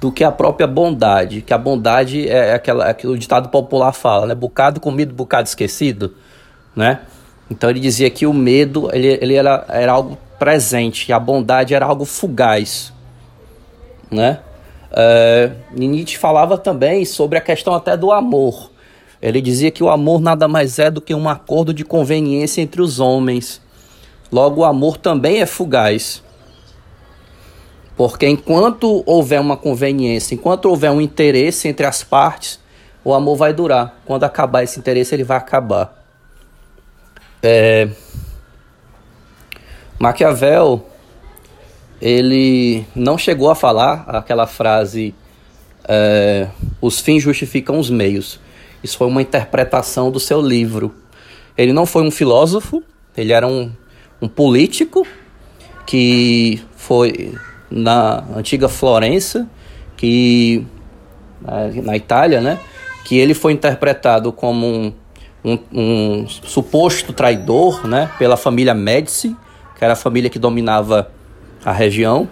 do 0.00 0.12
que 0.12 0.22
a 0.22 0.30
própria 0.30 0.66
bondade, 0.66 1.42
que 1.42 1.52
a 1.52 1.58
bondade 1.58 2.28
é 2.28 2.54
aquela 2.54 2.88
é 2.88 2.96
o 3.06 3.18
ditado 3.18 3.48
popular 3.48 3.92
fala, 3.92 4.26
né? 4.26 4.34
Bocado 4.34 4.80
comido, 4.80 5.14
bocado 5.14 5.48
esquecido, 5.48 6.14
né? 6.80 7.00
Então 7.50 7.68
ele 7.68 7.78
dizia 7.78 8.08
que 8.08 8.26
o 8.26 8.32
medo 8.32 8.88
ele, 8.90 9.18
ele 9.20 9.34
era, 9.34 9.66
era 9.68 9.92
algo 9.92 10.16
presente, 10.38 11.10
e 11.10 11.12
a 11.12 11.20
bondade 11.20 11.74
era 11.74 11.84
algo 11.84 12.06
fugaz, 12.06 12.90
né? 14.10 14.40
É, 14.90 15.52
Nietzsche 15.76 16.16
falava 16.16 16.56
também 16.56 17.04
sobre 17.04 17.36
a 17.36 17.40
questão 17.40 17.74
até 17.74 17.98
do 17.98 18.10
amor. 18.10 18.70
Ele 19.20 19.42
dizia 19.42 19.70
que 19.70 19.84
o 19.84 19.90
amor 19.90 20.22
nada 20.22 20.48
mais 20.48 20.78
é 20.78 20.90
do 20.90 21.02
que 21.02 21.14
um 21.14 21.28
acordo 21.28 21.74
de 21.74 21.84
conveniência 21.84 22.62
entre 22.62 22.80
os 22.80 22.98
homens. 22.98 23.60
Logo, 24.32 24.62
o 24.62 24.64
amor 24.64 24.96
também 24.96 25.42
é 25.42 25.46
fugaz. 25.46 26.22
Porque 27.94 28.26
enquanto 28.26 29.02
houver 29.04 29.38
uma 29.38 29.58
conveniência, 29.58 30.34
enquanto 30.34 30.64
houver 30.64 30.90
um 30.90 31.00
interesse 31.00 31.68
entre 31.68 31.84
as 31.84 32.02
partes, 32.02 32.58
o 33.04 33.12
amor 33.12 33.36
vai 33.36 33.52
durar. 33.52 34.00
Quando 34.06 34.24
acabar 34.24 34.62
esse 34.62 34.78
interesse, 34.80 35.14
ele 35.14 35.24
vai 35.24 35.36
acabar. 35.36 35.99
É... 37.42 37.88
Maquiavel, 39.98 40.86
ele 42.00 42.86
não 42.94 43.18
chegou 43.18 43.50
a 43.50 43.54
falar 43.54 44.04
aquela 44.08 44.46
frase: 44.46 45.14
é, 45.86 46.48
os 46.80 47.00
fins 47.00 47.22
justificam 47.22 47.78
os 47.78 47.90
meios. 47.90 48.40
Isso 48.82 48.96
foi 48.96 49.06
uma 49.06 49.20
interpretação 49.20 50.10
do 50.10 50.18
seu 50.18 50.40
livro. 50.40 50.94
Ele 51.56 51.72
não 51.72 51.84
foi 51.84 52.02
um 52.02 52.10
filósofo, 52.10 52.82
ele 53.16 53.32
era 53.32 53.46
um, 53.46 53.70
um 54.22 54.28
político 54.28 55.06
que 55.86 56.62
foi 56.76 57.34
na 57.70 58.24
antiga 58.34 58.68
Florença, 58.68 59.48
que 59.96 60.64
na 61.82 61.96
Itália, 61.96 62.40
né? 62.40 62.58
Que 63.04 63.18
ele 63.18 63.34
foi 63.34 63.52
interpretado 63.52 64.32
como 64.32 64.66
um, 64.66 64.92
um, 65.44 65.58
um 65.72 66.28
suposto 66.28 67.12
traidor, 67.12 67.86
né? 67.86 68.10
Pela 68.18 68.36
família 68.36 68.74
Médici, 68.74 69.36
que 69.76 69.84
era 69.84 69.94
a 69.94 69.96
família 69.96 70.28
que 70.28 70.38
dominava 70.38 71.10
a 71.64 71.72
região, 71.72 72.28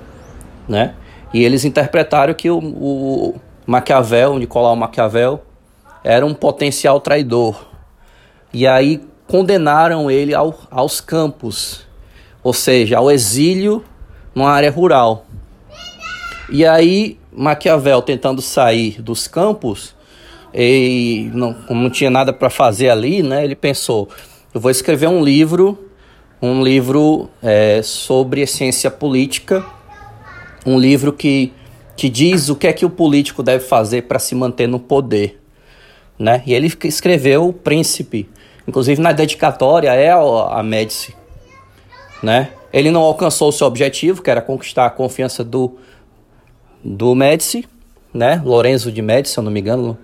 né? 0.68 0.94
E 1.32 1.44
eles 1.44 1.64
interpretaram 1.64 2.32
que 2.34 2.50
o, 2.50 2.58
o 2.58 3.34
Maquiavel, 3.66 4.38
Nicolau 4.38 4.74
Maquiavel, 4.76 5.42
era 6.02 6.24
um 6.24 6.34
potencial 6.34 7.00
traidor. 7.00 7.66
E 8.52 8.66
aí 8.66 9.02
condenaram 9.26 10.10
ele 10.10 10.34
ao, 10.34 10.58
aos 10.70 11.00
campos, 11.00 11.86
ou 12.42 12.52
seja, 12.54 12.96
ao 12.96 13.10
exílio 13.10 13.84
numa 14.34 14.50
área 14.50 14.70
rural. 14.70 15.26
E 16.50 16.64
aí 16.64 17.18
Maquiavel 17.30 18.00
tentando 18.00 18.40
sair 18.40 19.02
dos 19.02 19.28
campos 19.28 19.94
e 20.54 21.30
não, 21.34 21.56
não 21.70 21.90
tinha 21.90 22.10
nada 22.10 22.32
para 22.32 22.50
fazer 22.50 22.90
ali, 22.90 23.22
né? 23.22 23.44
Ele 23.44 23.56
pensou, 23.56 24.08
eu 24.54 24.60
vou 24.60 24.70
escrever 24.70 25.08
um 25.08 25.22
livro, 25.22 25.78
um 26.40 26.62
livro 26.62 27.28
é, 27.42 27.80
sobre 27.82 28.46
ciência 28.46 28.90
política, 28.90 29.64
um 30.66 30.78
livro 30.78 31.12
que 31.12 31.52
que 31.96 32.08
diz 32.08 32.48
o 32.48 32.54
que 32.54 32.68
é 32.68 32.72
que 32.72 32.86
o 32.86 32.90
político 32.90 33.42
deve 33.42 33.64
fazer 33.64 34.02
para 34.02 34.20
se 34.20 34.32
manter 34.32 34.68
no 34.68 34.78
poder 34.78 35.38
né? 36.18 36.42
E 36.44 36.52
ele 36.52 36.72
escreveu 36.84 37.48
o 37.48 37.52
Príncipe, 37.52 38.28
inclusive 38.66 39.00
na 39.00 39.12
dedicatória 39.12 39.94
é 39.94 40.10
a 40.10 40.62
Médici, 40.62 41.14
né? 42.22 42.50
Ele 42.72 42.90
não 42.90 43.02
alcançou 43.02 43.48
o 43.48 43.52
seu 43.52 43.66
objetivo, 43.66 44.20
que 44.22 44.30
era 44.30 44.42
conquistar 44.42 44.86
a 44.86 44.90
confiança 44.90 45.44
do 45.44 45.76
do 46.82 47.14
Médici, 47.14 47.64
né? 48.12 48.42
Lorenzo 48.44 48.90
de 48.90 49.00
Médici, 49.00 49.34
se 49.34 49.38
eu 49.38 49.44
não 49.44 49.50
me 49.50 49.60
engano. 49.60 49.96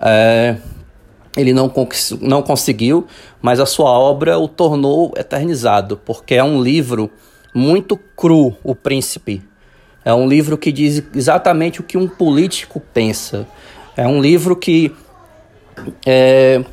É, 0.00 0.56
ele 1.36 1.52
não, 1.52 1.72
não 2.20 2.42
conseguiu, 2.42 3.06
mas 3.40 3.60
a 3.60 3.66
sua 3.66 3.90
obra 3.90 4.38
o 4.38 4.48
tornou 4.48 5.12
eternizado, 5.16 5.96
porque 6.04 6.34
é 6.34 6.42
um 6.42 6.62
livro 6.62 7.10
muito 7.54 7.96
cru, 7.96 8.56
O 8.62 8.74
Príncipe. 8.74 9.42
É 10.04 10.14
um 10.14 10.26
livro 10.26 10.56
que 10.56 10.72
diz 10.72 11.02
exatamente 11.14 11.80
o 11.80 11.84
que 11.84 11.98
um 11.98 12.08
político 12.08 12.80
pensa. 12.80 13.46
É 13.96 14.06
um 14.06 14.20
livro 14.20 14.56
que 14.56 14.94
é, 16.06 16.64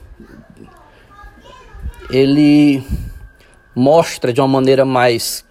ele 2.10 2.84
mostra 3.76 4.32
de 4.32 4.40
uma 4.40 4.48
maneira 4.48 4.86
mais 4.86 5.44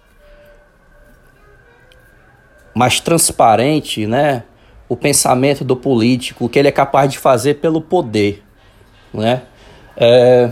mais 2.73 2.99
transparente, 2.99 4.05
né, 4.05 4.43
o 4.87 4.95
pensamento 4.95 5.63
do 5.63 5.75
político, 5.75 6.45
o 6.45 6.49
que 6.49 6.59
ele 6.59 6.67
é 6.67 6.71
capaz 6.71 7.11
de 7.11 7.17
fazer 7.17 7.55
pelo 7.55 7.81
poder, 7.81 8.43
né? 9.13 9.43
É, 9.97 10.51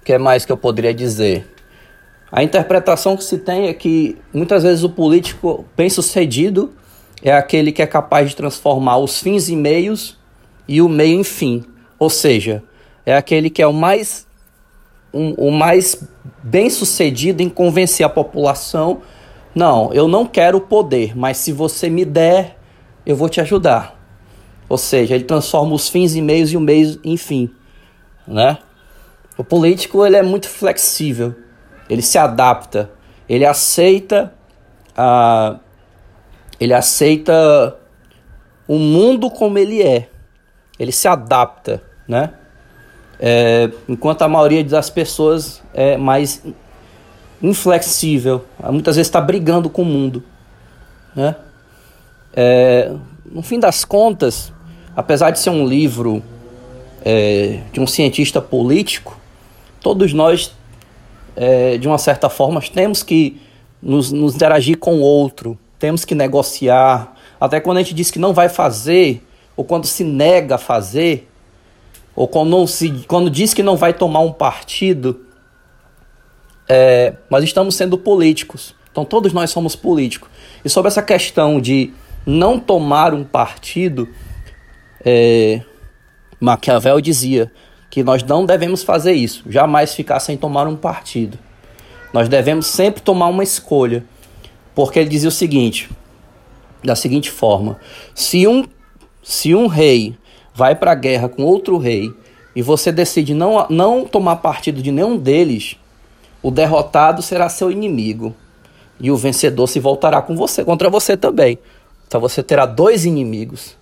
o 0.00 0.04
que 0.04 0.18
mais 0.18 0.44
que 0.44 0.52
eu 0.52 0.56
poderia 0.56 0.92
dizer? 0.92 1.50
A 2.30 2.42
interpretação 2.42 3.16
que 3.16 3.24
se 3.24 3.38
tem 3.38 3.68
é 3.68 3.72
que 3.72 4.18
muitas 4.32 4.64
vezes 4.64 4.82
o 4.82 4.90
político 4.90 5.64
bem 5.76 5.88
sucedido 5.88 6.72
é 7.22 7.32
aquele 7.32 7.72
que 7.72 7.80
é 7.80 7.86
capaz 7.86 8.30
de 8.30 8.36
transformar 8.36 8.98
os 8.98 9.20
fins 9.20 9.48
e 9.48 9.56
meios 9.56 10.18
e 10.68 10.82
o 10.82 10.88
meio 10.88 11.20
em 11.20 11.24
fim. 11.24 11.64
Ou 11.98 12.10
seja, 12.10 12.62
é 13.06 13.16
aquele 13.16 13.48
que 13.48 13.62
é 13.62 13.66
o 13.66 13.72
mais, 13.72 14.26
um, 15.12 15.32
o 15.34 15.50
mais 15.50 16.06
bem 16.42 16.68
sucedido 16.68 17.42
em 17.42 17.48
convencer 17.48 18.04
a 18.04 18.08
população. 18.08 19.00
Não, 19.54 19.92
eu 19.92 20.08
não 20.08 20.26
quero 20.26 20.60
poder, 20.60 21.16
mas 21.16 21.36
se 21.36 21.52
você 21.52 21.88
me 21.88 22.04
der, 22.04 22.58
eu 23.06 23.14
vou 23.14 23.28
te 23.28 23.40
ajudar. 23.40 24.00
Ou 24.68 24.78
seja, 24.78 25.14
ele 25.14 25.24
transforma 25.24 25.74
os 25.74 25.88
fins 25.88 26.14
em 26.14 26.22
meios 26.22 26.52
e 26.52 26.56
o 26.56 26.60
meio 26.60 26.98
em 27.04 27.16
fim, 27.16 27.50
né? 28.26 28.58
O 29.36 29.44
político 29.44 30.04
ele 30.04 30.16
é 30.16 30.22
muito 30.22 30.48
flexível, 30.48 31.34
ele 31.88 32.02
se 32.02 32.18
adapta, 32.18 32.90
ele 33.28 33.44
aceita 33.44 34.32
a, 34.96 35.58
ele 36.58 36.72
aceita 36.72 37.76
o 38.66 38.78
mundo 38.78 39.30
como 39.30 39.58
ele 39.58 39.82
é 39.82 40.08
ele 40.78 40.92
se 40.92 41.08
adapta, 41.08 41.82
né? 42.06 42.30
É, 43.18 43.70
enquanto 43.88 44.22
a 44.22 44.28
maioria 44.28 44.64
das 44.64 44.90
pessoas 44.90 45.62
é 45.72 45.96
mais 45.96 46.44
inflexível, 47.42 48.44
muitas 48.70 48.96
vezes 48.96 49.08
está 49.08 49.20
brigando 49.20 49.68
com 49.68 49.82
o 49.82 49.84
mundo, 49.84 50.22
né? 51.14 51.36
É, 52.36 52.92
no 53.24 53.42
fim 53.42 53.60
das 53.60 53.84
contas, 53.84 54.52
apesar 54.96 55.30
de 55.30 55.38
ser 55.38 55.50
um 55.50 55.66
livro 55.66 56.22
é, 57.04 57.60
de 57.72 57.80
um 57.80 57.86
cientista 57.86 58.40
político, 58.40 59.18
todos 59.80 60.12
nós, 60.12 60.52
é, 61.36 61.76
de 61.78 61.86
uma 61.86 61.98
certa 61.98 62.28
forma, 62.28 62.60
temos 62.60 63.02
que 63.02 63.40
nos, 63.80 64.10
nos 64.10 64.34
interagir 64.34 64.78
com 64.78 64.96
o 64.96 65.00
outro, 65.00 65.58
temos 65.78 66.04
que 66.04 66.14
negociar. 66.14 67.14
Até 67.40 67.60
quando 67.60 67.76
a 67.76 67.82
gente 67.82 67.94
diz 67.94 68.10
que 68.10 68.18
não 68.18 68.32
vai 68.32 68.48
fazer, 68.48 69.22
ou 69.56 69.64
quando 69.64 69.86
se 69.86 70.02
nega 70.02 70.54
a 70.54 70.58
fazer, 70.58 71.28
ou 72.16 72.26
quando, 72.26 72.66
se, 72.66 72.90
quando 73.06 73.28
diz 73.28 73.52
que 73.52 73.62
não 73.62 73.76
vai 73.76 73.92
tomar 73.92 74.20
um 74.20 74.32
partido, 74.32 75.23
é, 76.68 77.14
nós 77.30 77.44
estamos 77.44 77.74
sendo 77.74 77.98
políticos. 77.98 78.74
Então 78.90 79.04
todos 79.04 79.32
nós 79.32 79.50
somos 79.50 79.74
políticos. 79.74 80.28
E 80.64 80.68
sobre 80.68 80.88
essa 80.88 81.02
questão 81.02 81.60
de 81.60 81.92
não 82.26 82.58
tomar 82.58 83.12
um 83.12 83.24
partido, 83.24 84.08
é, 85.04 85.60
Maquiavel 86.40 87.00
dizia 87.00 87.50
que 87.90 88.02
nós 88.02 88.22
não 88.22 88.46
devemos 88.46 88.82
fazer 88.82 89.12
isso, 89.12 89.44
jamais 89.48 89.94
ficar 89.94 90.20
sem 90.20 90.36
tomar 90.36 90.66
um 90.66 90.76
partido. 90.76 91.38
Nós 92.12 92.28
devemos 92.28 92.66
sempre 92.66 93.02
tomar 93.02 93.28
uma 93.28 93.42
escolha, 93.42 94.04
porque 94.74 94.98
ele 94.98 95.08
dizia 95.08 95.28
o 95.28 95.32
seguinte, 95.32 95.90
da 96.82 96.94
seguinte 96.94 97.30
forma: 97.30 97.78
se 98.14 98.46
um 98.46 98.64
se 99.22 99.54
um 99.54 99.66
rei 99.66 100.16
vai 100.54 100.74
para 100.74 100.92
a 100.92 100.94
guerra 100.94 101.28
com 101.28 101.42
outro 101.42 101.78
rei 101.78 102.12
e 102.54 102.62
você 102.62 102.92
decide 102.92 103.34
não, 103.34 103.66
não 103.70 104.04
tomar 104.04 104.36
partido 104.36 104.82
de 104.82 104.92
nenhum 104.92 105.16
deles, 105.16 105.76
o 106.44 106.50
derrotado 106.50 107.22
será 107.22 107.48
seu 107.48 107.72
inimigo 107.72 108.34
e 109.00 109.10
o 109.10 109.16
vencedor 109.16 109.66
se 109.66 109.80
voltará 109.80 110.20
com 110.20 110.36
você 110.36 110.62
contra 110.62 110.90
você 110.90 111.16
também. 111.16 111.58
Então 112.06 112.20
você 112.20 112.42
terá 112.42 112.66
dois 112.66 113.06
inimigos. 113.06 113.74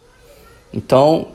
Então, 0.72 1.26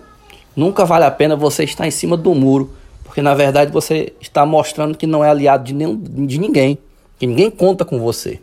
nunca 0.56 0.86
vale 0.86 1.04
a 1.04 1.12
pena 1.12 1.36
você 1.36 1.66
estar 1.66 1.86
em 1.86 1.92
cima 1.92 2.16
do 2.16 2.34
muro, 2.34 2.74
porque 3.04 3.22
na 3.22 3.36
verdade 3.36 3.74
você 3.74 4.14
está 4.22 4.46
mostrando 4.46 4.98
que 4.98 5.06
não 5.06 5.22
é 5.22 5.30
aliado 5.30 5.66
de, 5.66 5.74
nenhum, 5.74 5.98
de 5.98 6.40
ninguém, 6.40 6.78
que 7.20 7.28
ninguém 7.28 7.52
conta 7.52 7.84
com 7.84 8.00
você, 8.00 8.40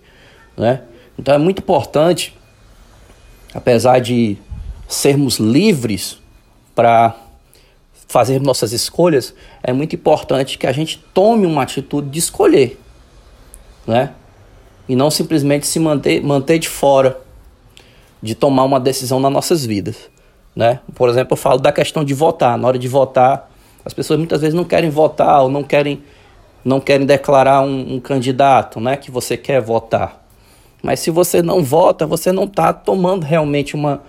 né? 0.54 0.82
Então 1.18 1.34
é 1.34 1.38
muito 1.38 1.60
importante, 1.60 2.36
apesar 3.54 3.98
de 3.98 4.36
sermos 4.86 5.38
livres 5.38 6.18
para 6.74 7.16
fazer 8.14 8.40
nossas 8.40 8.70
escolhas, 8.70 9.34
é 9.60 9.72
muito 9.72 9.96
importante 9.96 10.56
que 10.56 10.68
a 10.68 10.72
gente 10.72 11.04
tome 11.12 11.46
uma 11.46 11.64
atitude 11.64 12.08
de 12.10 12.20
escolher, 12.20 12.80
né? 13.84 14.12
E 14.88 14.94
não 14.94 15.10
simplesmente 15.10 15.66
se 15.66 15.80
manter, 15.80 16.22
manter 16.22 16.60
de 16.60 16.68
fora 16.68 17.20
de 18.22 18.36
tomar 18.36 18.62
uma 18.62 18.78
decisão 18.78 19.18
nas 19.18 19.32
nossas 19.32 19.66
vidas, 19.66 19.96
né? 20.54 20.78
Por 20.94 21.08
exemplo, 21.08 21.32
eu 21.32 21.36
falo 21.36 21.58
da 21.58 21.72
questão 21.72 22.04
de 22.04 22.14
votar. 22.14 22.56
Na 22.56 22.68
hora 22.68 22.78
de 22.78 22.86
votar, 22.86 23.50
as 23.84 23.92
pessoas 23.92 24.16
muitas 24.16 24.40
vezes 24.40 24.54
não 24.54 24.62
querem 24.62 24.90
votar 24.90 25.42
ou 25.42 25.48
não 25.48 25.64
querem 25.64 26.00
não 26.64 26.78
querem 26.78 27.04
declarar 27.04 27.62
um, 27.62 27.96
um 27.96 28.00
candidato, 28.00 28.78
né? 28.78 28.96
Que 28.96 29.10
você 29.10 29.36
quer 29.36 29.60
votar. 29.60 30.24
Mas 30.80 31.00
se 31.00 31.10
você 31.10 31.42
não 31.42 31.64
vota, 31.64 32.06
você 32.06 32.30
não 32.30 32.44
está 32.44 32.72
tomando 32.72 33.24
realmente 33.24 33.74
uma 33.74 34.02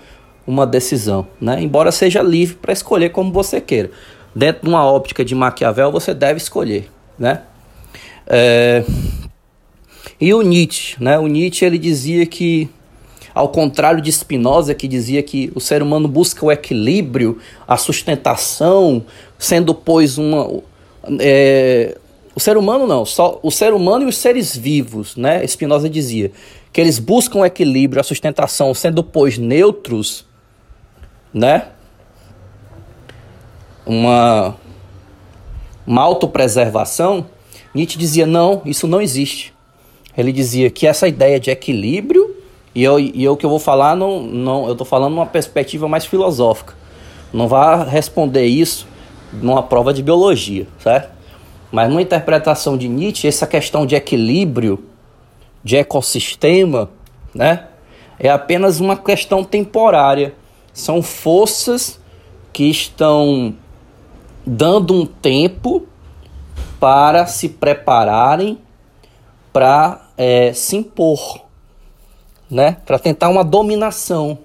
uma 0.48 0.66
decisão, 0.66 1.28
né? 1.42 1.62
Embora 1.62 1.92
seja 1.92 2.22
livre 2.22 2.56
para 2.56 2.74
escolher 2.74 3.10
como 3.10 3.32
você 3.32 3.60
queira. 3.60 3.90
Dentro 4.36 4.64
de 4.64 4.70
uma 4.70 4.86
óptica 4.86 5.24
de 5.24 5.34
Maquiavel, 5.34 5.92
você 5.92 6.14
deve 6.14 6.38
escolher, 6.38 6.90
né? 7.18 7.42
É... 8.28 8.84
E 10.20 10.34
o 10.34 10.42
Nietzsche, 10.42 11.02
né? 11.02 11.18
O 11.18 11.28
Nietzsche 11.28 11.66
ele 11.66 11.78
dizia 11.78 12.26
que, 12.26 12.70
ao 13.34 13.50
contrário 13.50 14.02
de 14.02 14.12
Spinoza, 14.12 14.74
que 14.74 14.88
dizia 14.88 15.24
que 15.24 15.52
o 15.56 15.60
ser 15.60 15.82
humano 15.82 16.08
busca 16.08 16.46
o 16.46 16.52
equilíbrio, 16.52 17.40
a 17.68 17.78
sustentação, 17.78 19.04
sendo 19.38 19.74
pois 19.74 20.18
uma 20.18 20.62
é... 21.20 21.98
o 22.36 22.40
ser 22.40 22.58
humano 22.58 22.86
não, 22.86 23.06
só 23.06 23.40
o 23.42 23.50
ser 23.50 23.74
humano 23.74 24.06
e 24.06 24.10
os 24.10 24.18
seres 24.18 24.56
vivos, 24.56 25.16
né? 25.16 25.46
Spinoza 25.48 25.90
dizia 25.90 26.32
que 26.72 26.82
eles 26.82 27.00
buscam 27.00 27.40
o 27.40 27.46
equilíbrio, 27.46 28.02
a 28.02 28.04
sustentação, 28.04 28.74
sendo 28.74 29.02
pois 29.02 29.38
neutros 29.38 30.25
né? 31.36 31.68
Uma, 33.86 34.56
uma 35.86 36.02
autopreservação, 36.02 37.26
Nietzsche 37.74 38.00
dizia: 38.00 38.26
não, 38.26 38.62
isso 38.66 38.88
não 38.88 39.02
existe. 39.02 39.54
Ele 40.18 40.32
dizia 40.32 40.70
que 40.70 40.88
essa 40.88 41.10
ideia 41.10 41.38
de 41.38 41.52
equilíbrio, 41.52 42.38
e 42.74 42.82
eu, 42.82 42.98
e 42.98 43.22
eu 43.22 43.36
que 43.36 43.46
eu 43.46 43.50
vou 43.50 43.60
falar, 43.60 43.98
não, 43.98 44.24
não, 44.24 44.66
eu 44.66 44.72
estou 44.72 44.88
falando 44.88 45.14
numa 45.14 45.26
perspectiva 45.26 45.90
mais 45.90 46.06
filosófica. 46.06 46.74
Não 47.34 47.50
vá 47.50 47.84
responder 47.84 48.46
isso 48.46 48.88
numa 49.34 49.62
prova 49.62 49.94
de 49.94 50.02
biologia, 50.02 50.66
certo? 50.80 51.14
Mas 51.70 51.90
numa 51.90 52.02
interpretação 52.02 52.78
de 52.78 52.88
Nietzsche, 52.88 53.28
essa 53.28 53.46
questão 53.46 53.86
de 53.86 53.94
equilíbrio, 53.94 54.86
de 55.62 55.76
ecossistema, 55.76 56.90
né? 57.34 57.66
É 58.18 58.30
apenas 58.30 58.80
uma 58.80 58.96
questão 58.96 59.44
temporária 59.44 60.34
são 60.76 61.02
forças 61.02 61.98
que 62.52 62.70
estão 62.70 63.56
dando 64.46 64.94
um 64.94 65.06
tempo 65.06 65.88
para 66.80 67.26
se 67.26 67.50
prepararem 67.50 68.60
para 69.52 70.10
é, 70.18 70.52
se 70.52 70.76
impor, 70.76 71.46
né? 72.52 72.78
Para 72.86 73.00
tentar 73.00 73.30
uma 73.30 73.44
dominação. 73.44 74.38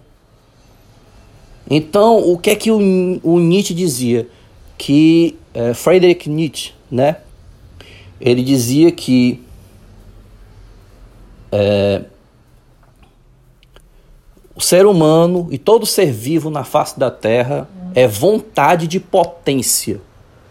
Então, 1.68 2.18
o 2.32 2.38
que 2.38 2.50
é 2.50 2.54
que 2.54 2.70
o, 2.70 2.78
o 3.24 3.40
Nietzsche 3.40 3.74
dizia? 3.74 4.28
Que 4.78 5.36
é, 5.52 5.74
Friedrich 5.74 6.30
Nietzsche, 6.30 6.72
né? 6.88 7.16
Ele 8.20 8.42
dizia 8.42 8.92
que 8.92 9.42
é, 11.50 12.04
o 14.60 14.62
ser 14.62 14.84
humano 14.84 15.48
e 15.50 15.56
todo 15.56 15.86
ser 15.86 16.12
vivo 16.12 16.50
na 16.50 16.64
face 16.64 16.98
da 16.98 17.10
terra 17.10 17.66
é 17.94 18.06
vontade 18.06 18.86
de 18.86 19.00
potência. 19.00 20.02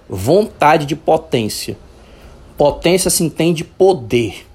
Vontade 0.10 0.88
de 0.88 0.96
potência. 0.96 1.78
Potência 2.58 3.12
se 3.12 3.24
entende 3.24 3.64
poder. 3.64 4.48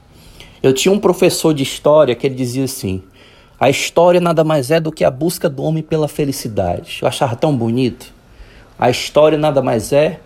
Eu 0.60 0.72
tinha 0.72 0.90
um 0.90 0.98
professor 0.98 1.54
de 1.54 1.62
história 1.62 2.16
que 2.16 2.26
ele 2.26 2.34
dizia 2.34 2.64
assim: 2.64 3.00
a 3.58 3.70
história 3.70 4.20
nada 4.20 4.42
mais 4.42 4.72
é 4.72 4.80
do 4.80 4.90
que 4.90 5.04
a 5.04 5.10
busca 5.10 5.48
do 5.48 5.62
homem 5.62 5.84
pela 5.84 6.08
felicidade. 6.08 6.98
Eu 7.00 7.06
achava 7.06 7.36
tão 7.36 7.56
bonito. 7.56 8.12
A 8.76 8.90
história 8.90 9.38
nada 9.38 9.62
mais 9.62 9.92
é 9.92 10.18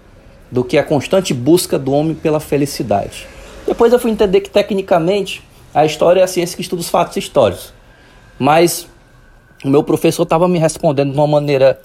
do 0.51 0.65
que 0.65 0.79
a 0.79 0.83
constante 0.83 1.35
busca 1.35 1.79
do 1.79 1.93
homem 1.93 2.15
pela 2.15 2.41
felicidade. 2.41 3.27
Depois 3.67 3.93
eu 3.93 3.99
fui 3.99 4.11
entender 4.11 4.41
que, 4.41 4.49
tecnicamente, 4.49 5.43
a 5.75 5.85
história 5.85 6.23
é 6.23 6.25
a 6.25 6.27
ciência 6.27 6.57
que 6.57 6.63
estuda 6.63 6.81
os 6.81 6.89
fatos 6.89 7.19
históricos. 7.19 7.75
Mas 8.39 8.89
o 9.65 9.69
meu 9.69 9.83
professor 9.83 10.23
estava 10.23 10.47
me 10.49 10.59
respondendo 10.59 11.13
de 11.13 11.19
uma 11.19 11.27
maneira 11.27 11.81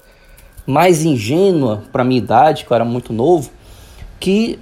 mais 0.66 1.04
ingênua 1.04 1.82
para 1.92 2.04
minha 2.04 2.18
idade, 2.18 2.64
que 2.64 2.70
eu 2.70 2.74
era 2.74 2.84
muito 2.84 3.12
novo, 3.12 3.50
que 4.18 4.58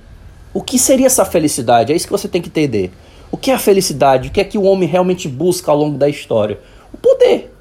o 0.54 0.62
que 0.62 0.78
seria 0.78 1.06
essa 1.06 1.24
felicidade? 1.24 1.92
É 1.92 1.96
isso 1.96 2.06
que 2.06 2.12
você 2.12 2.28
tem 2.28 2.42
que 2.42 2.48
entender. 2.48 2.92
O 3.30 3.36
que 3.36 3.50
é 3.50 3.54
a 3.54 3.58
felicidade? 3.58 4.28
O 4.28 4.30
que 4.30 4.40
é 4.40 4.44
que 4.44 4.58
o 4.58 4.62
homem 4.62 4.88
realmente 4.88 5.28
busca 5.28 5.70
ao 5.70 5.76
longo 5.78 5.96
da 5.96 6.08
história? 6.08 6.60
O 6.92 6.98
poder, 6.98 7.54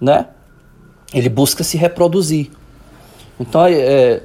né? 0.00 0.26
Ele 1.12 1.28
busca 1.28 1.64
se 1.64 1.76
reproduzir. 1.76 2.50
Então, 3.40 3.66
é, 3.66 3.72
é 3.72 4.22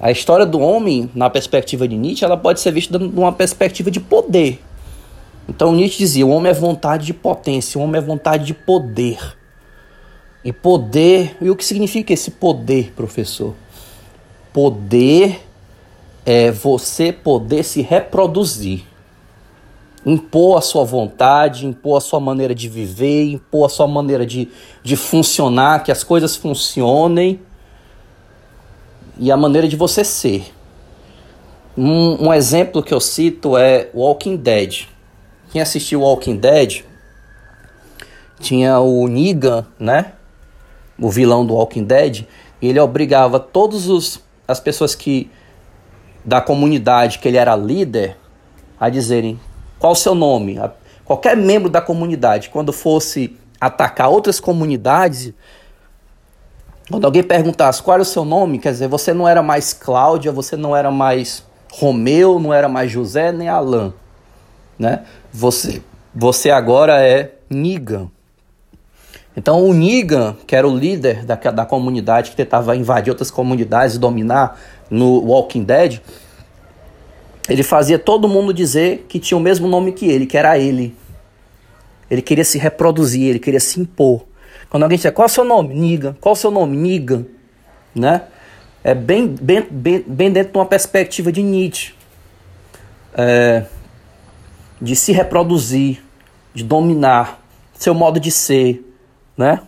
a 0.00 0.10
história 0.10 0.44
do 0.44 0.58
homem, 0.58 1.08
na 1.14 1.30
perspectiva 1.30 1.86
de 1.86 1.96
Nietzsche, 1.96 2.24
ela 2.24 2.36
pode 2.36 2.58
ser 2.60 2.72
vista 2.72 2.98
de 2.98 3.04
uma 3.04 3.32
perspectiva 3.32 3.88
de 3.88 4.00
poder. 4.00 4.60
Então 5.48 5.72
Nietzsche 5.72 5.98
dizia: 5.98 6.26
o 6.26 6.30
homem 6.30 6.50
é 6.50 6.54
vontade 6.54 7.06
de 7.06 7.14
potência, 7.14 7.78
o 7.78 7.84
homem 7.84 7.98
é 7.98 8.04
vontade 8.04 8.44
de 8.44 8.54
poder. 8.54 9.36
E 10.44 10.52
poder, 10.52 11.36
e 11.40 11.48
o 11.50 11.56
que 11.56 11.64
significa 11.64 12.12
esse 12.12 12.32
poder, 12.32 12.92
professor? 12.96 13.54
Poder 14.52 15.40
é 16.26 16.50
você 16.50 17.12
poder 17.12 17.62
se 17.64 17.80
reproduzir, 17.80 18.84
impor 20.04 20.58
a 20.58 20.60
sua 20.60 20.84
vontade, 20.84 21.66
impor 21.66 21.98
a 21.98 22.00
sua 22.00 22.20
maneira 22.20 22.54
de 22.54 22.68
viver, 22.68 23.24
impor 23.30 23.66
a 23.66 23.68
sua 23.68 23.86
maneira 23.86 24.26
de, 24.26 24.48
de 24.82 24.96
funcionar, 24.96 25.84
que 25.84 25.92
as 25.92 26.02
coisas 26.02 26.34
funcionem 26.34 27.40
e 29.18 29.30
a 29.30 29.36
maneira 29.36 29.68
de 29.68 29.76
você 29.76 30.04
ser. 30.04 30.52
Um, 31.76 32.26
um 32.26 32.34
exemplo 32.34 32.82
que 32.82 32.92
eu 32.92 33.00
cito 33.00 33.56
é 33.56 33.88
Walking 33.94 34.36
Dead. 34.36 34.86
Quem 35.52 35.60
assistiu 35.60 36.00
Walking 36.00 36.36
Dead 36.36 36.82
tinha 38.40 38.80
o 38.80 39.06
Negan, 39.06 39.66
né? 39.78 40.12
O 40.98 41.10
vilão 41.10 41.44
do 41.44 41.52
Walking 41.52 41.84
Dead. 41.84 42.24
ele 42.60 42.80
obrigava 42.80 43.38
todos 43.38 43.86
os 43.86 44.18
as 44.48 44.58
pessoas 44.58 44.94
que 44.94 45.30
da 46.24 46.40
comunidade 46.40 47.18
que 47.18 47.28
ele 47.28 47.36
era 47.36 47.54
líder 47.54 48.16
a 48.80 48.88
dizerem 48.88 49.38
qual 49.78 49.92
o 49.92 49.96
seu 49.96 50.14
nome. 50.14 50.58
Qualquer 51.04 51.36
membro 51.36 51.68
da 51.68 51.82
comunidade, 51.82 52.48
quando 52.48 52.72
fosse 52.72 53.36
atacar 53.60 54.08
outras 54.08 54.40
comunidades, 54.40 55.34
quando 56.90 57.04
alguém 57.04 57.22
perguntasse 57.22 57.82
qual 57.82 57.96
era 57.96 58.02
o 58.02 58.06
seu 58.06 58.24
nome, 58.24 58.58
quer 58.58 58.72
dizer, 58.72 58.88
você 58.88 59.12
não 59.12 59.28
era 59.28 59.42
mais 59.42 59.74
Cláudia, 59.74 60.32
você 60.32 60.56
não 60.56 60.74
era 60.74 60.90
mais 60.90 61.44
Romeu, 61.70 62.38
não 62.38 62.54
era 62.54 62.70
mais 62.70 62.90
José 62.90 63.30
nem 63.32 63.50
Alain 63.50 63.92
né? 64.82 65.04
Você, 65.32 65.82
você 66.14 66.50
agora 66.50 67.00
é 67.00 67.32
Negan. 67.48 68.10
Então 69.36 69.64
o 69.64 69.72
Negan, 69.72 70.36
que 70.46 70.54
era 70.54 70.68
o 70.68 70.76
líder 70.76 71.24
da, 71.24 71.34
da 71.36 71.64
comunidade 71.64 72.30
que 72.30 72.36
tentava 72.36 72.76
invadir 72.76 73.10
outras 73.10 73.30
comunidades 73.30 73.96
e 73.96 73.98
dominar 73.98 74.60
no 74.90 75.20
Walking 75.20 75.64
Dead, 75.64 76.00
ele 77.48 77.62
fazia 77.62 77.98
todo 77.98 78.28
mundo 78.28 78.52
dizer 78.52 79.06
que 79.08 79.18
tinha 79.18 79.38
o 79.38 79.40
mesmo 79.40 79.66
nome 79.66 79.92
que 79.92 80.06
ele, 80.06 80.26
que 80.26 80.36
era 80.36 80.58
ele. 80.58 80.94
Ele 82.10 82.20
queria 82.20 82.44
se 82.44 82.58
reproduzir, 82.58 83.28
ele 83.28 83.38
queria 83.38 83.58
se 83.58 83.80
impor. 83.80 84.26
Quando 84.68 84.82
alguém 84.82 84.96
disser, 84.96 85.12
qual 85.12 85.26
é 85.26 85.30
o 85.30 85.32
seu 85.32 85.44
nome? 85.44 85.74
Negan. 85.74 86.14
Qual 86.20 86.34
é 86.34 86.36
o 86.36 86.38
seu 86.38 86.50
nome? 86.50 86.76
Negan. 86.76 87.24
Né? 87.94 88.22
É 88.84 88.94
bem, 88.94 89.28
bem, 89.28 89.66
bem, 89.70 90.04
bem 90.06 90.30
dentro 90.30 90.52
de 90.52 90.58
uma 90.58 90.66
perspectiva 90.66 91.32
de 91.32 91.42
Nietzsche. 91.42 91.94
É, 93.14 93.64
de 94.82 94.96
se 94.96 95.12
reproduzir, 95.12 96.02
de 96.52 96.64
dominar, 96.64 97.40
seu 97.72 97.94
modo 97.94 98.18
de 98.18 98.32
ser, 98.32 98.84
né? 99.38 99.60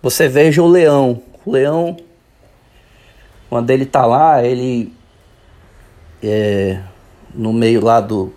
Você 0.00 0.28
veja 0.28 0.62
o 0.62 0.68
leão. 0.68 1.20
O 1.44 1.50
leão, 1.50 1.96
quando 3.50 3.68
ele 3.70 3.84
tá 3.84 4.06
lá, 4.06 4.44
ele 4.44 4.92
é, 6.22 6.80
no 7.34 7.52
meio 7.52 7.84
lá 7.84 8.00
do 8.00 8.32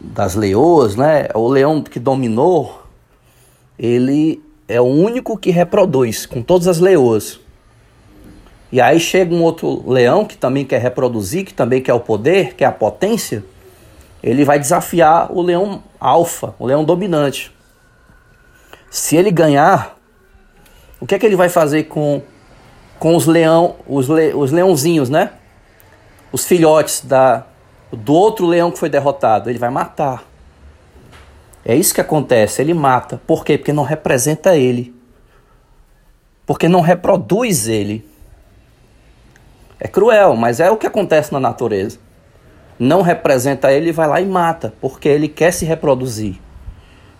das 0.00 0.34
leoas, 0.34 0.96
né? 0.96 1.28
O 1.34 1.46
leão 1.46 1.80
que 1.80 2.00
dominou, 2.00 2.82
ele 3.78 4.42
é 4.66 4.80
o 4.80 4.84
único 4.84 5.38
que 5.38 5.50
reproduz 5.50 6.26
com 6.26 6.42
todas 6.42 6.66
as 6.66 6.80
leoas. 6.80 7.38
E 8.72 8.80
aí 8.80 8.98
chega 8.98 9.32
um 9.32 9.42
outro 9.42 9.88
leão 9.88 10.24
que 10.24 10.36
também 10.36 10.64
quer 10.64 10.80
reproduzir, 10.80 11.44
que 11.44 11.54
também 11.54 11.80
quer 11.80 11.94
o 11.94 12.00
poder, 12.00 12.54
quer 12.54 12.64
a 12.64 12.72
potência. 12.72 13.44
Ele 14.24 14.42
vai 14.42 14.58
desafiar 14.58 15.30
o 15.30 15.42
leão 15.42 15.82
alfa, 16.00 16.54
o 16.58 16.64
leão 16.64 16.82
dominante. 16.82 17.54
Se 18.90 19.16
ele 19.16 19.30
ganhar, 19.30 19.98
o 20.98 21.06
que 21.06 21.14
é 21.14 21.18
que 21.18 21.26
ele 21.26 21.36
vai 21.36 21.50
fazer 21.50 21.84
com, 21.84 22.22
com 22.98 23.14
os 23.14 23.26
leão, 23.26 23.76
os, 23.86 24.08
le, 24.08 24.32
os 24.32 24.50
leãozinhos, 24.50 25.10
né? 25.10 25.32
Os 26.32 26.46
filhotes 26.46 27.04
da, 27.04 27.44
do 27.92 28.14
outro 28.14 28.46
leão 28.46 28.70
que 28.70 28.78
foi 28.78 28.88
derrotado. 28.88 29.50
Ele 29.50 29.58
vai 29.58 29.68
matar. 29.68 30.24
É 31.62 31.76
isso 31.76 31.92
que 31.92 32.00
acontece, 32.00 32.62
ele 32.62 32.72
mata. 32.72 33.20
Por 33.26 33.44
quê? 33.44 33.58
Porque 33.58 33.74
não 33.74 33.82
representa 33.82 34.56
ele. 34.56 34.94
Porque 36.46 36.66
não 36.66 36.80
reproduz 36.80 37.68
ele. 37.68 38.08
É 39.78 39.86
cruel, 39.86 40.34
mas 40.34 40.60
é 40.60 40.70
o 40.70 40.78
que 40.78 40.86
acontece 40.86 41.30
na 41.30 41.40
natureza. 41.40 41.98
Não 42.78 43.02
representa 43.02 43.72
ele, 43.72 43.92
vai 43.92 44.08
lá 44.08 44.20
e 44.20 44.26
mata, 44.26 44.74
porque 44.80 45.08
ele 45.08 45.28
quer 45.28 45.52
se 45.52 45.64
reproduzir. 45.64 46.36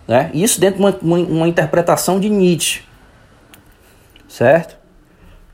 Né? 0.07 0.29
Isso 0.33 0.59
dentro 0.59 0.77
de 0.77 1.03
uma, 1.03 1.17
uma, 1.17 1.47
interpretação 1.47 2.19
de 2.19 2.29
Nietzsche. 2.29 2.83
Certo? 4.27 4.77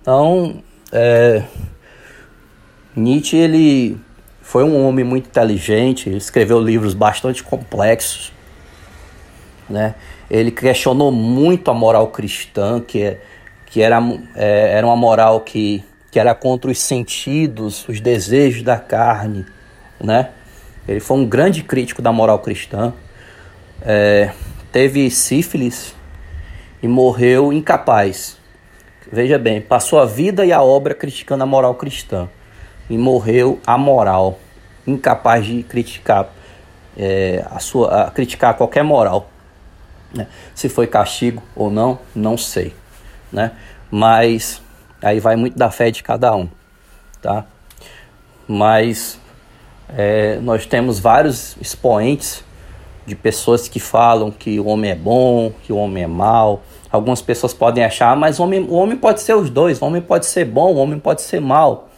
Então, 0.02 0.62
é, 0.92 1.44
Nietzsche 2.96 3.38
ele 3.38 3.98
foi 4.42 4.64
um 4.64 4.86
homem 4.86 5.06
muito 5.06 5.28
inteligente, 5.28 6.10
ele 6.10 6.18
escreveu 6.18 6.60
livros 6.60 6.94
bastante 6.94 7.44
complexos 7.44 8.34
né? 9.72 9.96
Ele 10.30 10.52
questionou 10.52 11.12
muito 11.12 11.72
a 11.72 11.74
moral 11.74 12.08
cristã, 12.08 12.80
que, 12.80 13.02
é, 13.02 13.22
que 13.66 13.82
era, 13.82 14.00
é, 14.36 14.78
era 14.78 14.86
uma 14.86 14.96
moral 14.96 15.42
que, 15.42 15.84
que 16.12 16.20
era 16.20 16.36
contra 16.36 16.70
os 16.70 16.80
sentidos, 16.80 17.88
os 17.88 18.00
desejos 18.00 18.62
da 18.62 18.78
carne, 18.78 19.46
né? 20.02 20.30
Ele 20.88 21.00
foi 21.00 21.18
um 21.18 21.26
grande 21.26 21.64
crítico 21.64 22.02
da 22.02 22.12
moral 22.12 22.40
cristã. 22.40 22.94
É, 23.82 24.32
teve 24.72 25.10
sífilis 25.10 25.96
e 26.82 26.88
morreu 26.88 27.54
incapaz. 27.54 28.38
Veja 29.12 29.38
bem, 29.38 29.62
passou 29.62 30.00
a 30.00 30.06
vida 30.06 30.46
e 30.46 30.52
a 30.52 30.62
obra 30.62 30.94
criticando 30.94 31.44
a 31.44 31.46
moral 31.46 31.76
cristã 31.76 32.30
e 32.90 32.98
morreu 32.98 33.60
amoral, 33.66 34.40
incapaz 34.86 35.46
de 35.46 35.64
criticar 35.64 36.30
é, 36.98 37.46
a 37.50 37.60
sua, 37.60 38.04
a 38.04 38.12
criticar 38.12 38.56
qualquer 38.56 38.84
moral. 38.84 39.30
Né? 40.14 40.28
Se 40.54 40.68
foi 40.68 40.88
castigo 40.88 41.42
ou 41.56 41.70
não, 41.70 42.00
não 42.16 42.38
sei. 42.38 42.74
Né? 43.32 43.52
Mas 43.90 44.62
aí 45.02 45.20
vai 45.20 45.36
muito 45.36 45.58
da 45.58 45.72
fé 45.72 45.92
de 45.92 46.04
cada 46.04 46.36
um. 46.36 46.50
Tá? 47.22 47.46
Mas 48.48 49.21
é, 49.98 50.40
nós 50.42 50.66
temos 50.66 51.00
vários 51.00 51.56
expoentes 51.62 52.44
de 53.06 53.16
pessoas 53.16 53.68
que 53.68 53.80
falam 53.80 54.32
que 54.32 54.60
o 54.60 54.68
homem 54.68 54.92
é 54.92 54.96
bom, 54.96 55.52
que 55.64 55.74
o 55.74 55.78
homem 55.78 56.04
é 56.04 56.08
mau. 56.08 56.62
Algumas 56.92 57.22
pessoas 57.22 57.54
podem 57.54 57.84
achar, 57.84 58.16
mas 58.16 58.40
o 58.40 58.44
homem, 58.44 58.62
o 58.62 58.76
homem 58.76 58.98
pode 58.98 59.22
ser 59.22 59.36
os 59.36 59.50
dois, 59.50 59.82
o 59.82 59.86
homem 59.86 60.02
pode 60.02 60.26
ser 60.26 60.46
bom, 60.46 60.74
o 60.74 60.78
homem 60.78 61.00
pode 61.00 61.22
ser 61.22 61.40
mau. 61.40 61.90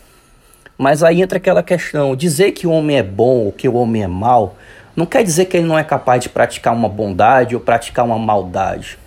Mas 0.78 1.04
aí 1.04 1.22
entra 1.22 1.38
aquela 1.38 1.62
questão: 1.62 2.16
dizer 2.16 2.52
que 2.52 2.66
o 2.66 2.72
homem 2.72 2.98
é 2.98 3.04
bom 3.04 3.46
ou 3.46 3.52
que 3.52 3.68
o 3.68 3.76
homem 3.76 4.04
é 4.04 4.08
mau 4.08 4.56
não 4.96 5.06
quer 5.08 5.24
dizer 5.24 5.46
que 5.46 5.58
ele 5.58 5.68
não 5.68 5.78
é 5.78 5.84
capaz 5.84 6.22
de 6.22 6.30
praticar 6.30 6.74
uma 6.74 6.88
bondade 6.88 7.56
ou 7.56 7.62
praticar 7.62 8.06
uma 8.06 8.20
maldade. 8.20 9.00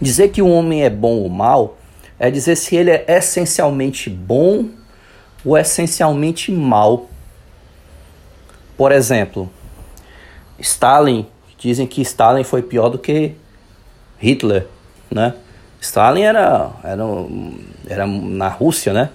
Dizer 0.00 0.28
que 0.28 0.40
um 0.40 0.50
homem 0.50 0.82
é 0.82 0.90
bom 0.90 1.18
ou 1.18 1.28
mal 1.28 1.76
é 2.18 2.30
dizer 2.30 2.56
se 2.56 2.76
ele 2.76 2.90
é 2.90 3.04
essencialmente 3.08 4.08
bom 4.08 4.66
ou 5.44 5.56
essencialmente 5.56 6.50
mal. 6.50 7.08
Por 8.80 8.92
exemplo, 8.92 9.50
Stalin, 10.58 11.26
dizem 11.58 11.86
que 11.86 12.00
Stalin 12.00 12.44
foi 12.44 12.62
pior 12.62 12.88
do 12.88 12.98
que 12.98 13.34
Hitler, 14.18 14.68
né? 15.10 15.34
Stalin 15.82 16.22
era, 16.22 16.70
era, 16.82 17.04
era 17.86 18.06
na 18.06 18.48
Rússia, 18.48 18.94
né? 18.94 19.10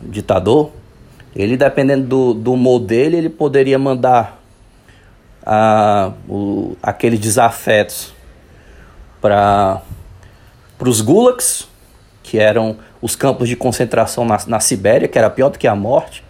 Ditador. 0.00 0.70
Ele, 1.36 1.54
dependendo 1.54 2.06
do, 2.06 2.32
do 2.32 2.52
humor 2.54 2.78
dele, 2.78 3.18
ele 3.18 3.28
poderia 3.28 3.78
mandar 3.78 4.40
a, 5.44 6.12
o, 6.26 6.74
aqueles 6.82 7.20
desafetos 7.20 8.14
para 9.20 9.82
os 10.80 11.02
gulags, 11.02 11.68
que 12.22 12.38
eram 12.38 12.78
os 13.02 13.14
campos 13.14 13.50
de 13.50 13.54
concentração 13.54 14.24
na, 14.24 14.38
na 14.46 14.60
Sibéria, 14.60 15.06
que 15.06 15.18
era 15.18 15.28
pior 15.28 15.50
do 15.50 15.58
que 15.58 15.68
a 15.68 15.74
morte, 15.74 16.24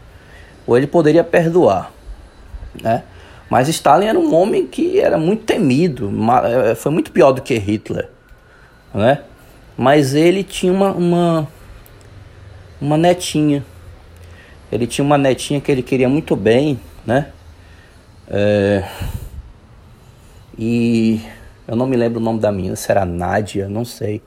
ou 0.67 0.77
ele 0.77 0.89
poderia 0.89 1.23
perdoar. 1.23 1.94
Né? 2.83 3.03
Mas 3.49 3.69
Stalin 3.69 4.07
era 4.07 4.19
um 4.19 4.35
homem 4.35 4.67
que 4.67 4.99
era 4.99 5.19
muito 5.19 5.45
temido, 5.45 6.11
é, 6.45 6.75
foi 6.75 6.91
muito 6.91 7.13
pior 7.13 7.33
do 7.33 7.43
que 7.43 7.55
Hitler. 7.57 8.09
Né? 8.93 9.21
Mas 9.77 10.15
ele 10.15 10.43
tinha 10.43 10.73
uma, 10.73 10.93
uma, 10.93 11.49
uma 12.81 12.97
netinha. 12.97 13.65
Ele 14.71 14.87
tinha 14.87 15.05
uma 15.05 15.19
netinha 15.19 15.61
que 15.61 15.71
ele 15.71 15.83
queria 15.83 16.09
muito 16.09 16.35
bem, 16.35 16.81
né? 17.07 17.29
É... 18.29 18.85
E 20.59 21.21
eu 21.67 21.77
não 21.77 21.87
me 21.87 21.97
lembro 21.97 22.21
o 22.21 22.23
nome 22.23 22.41
da 22.41 22.51
menina, 22.51 22.77
se 22.77 22.91
era 22.91 23.05
Nádia, 23.05 23.69
não 23.69 23.85
sei. 23.85 24.23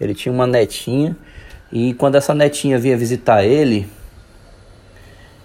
Ele 0.00 0.14
tinha 0.14 0.32
uma 0.32 0.46
netinha 0.46 1.16
e 1.72 1.94
quando 1.94 2.16
essa 2.16 2.34
netinha 2.34 2.78
vinha 2.78 2.96
visitar 2.96 3.44
ele, 3.44 3.86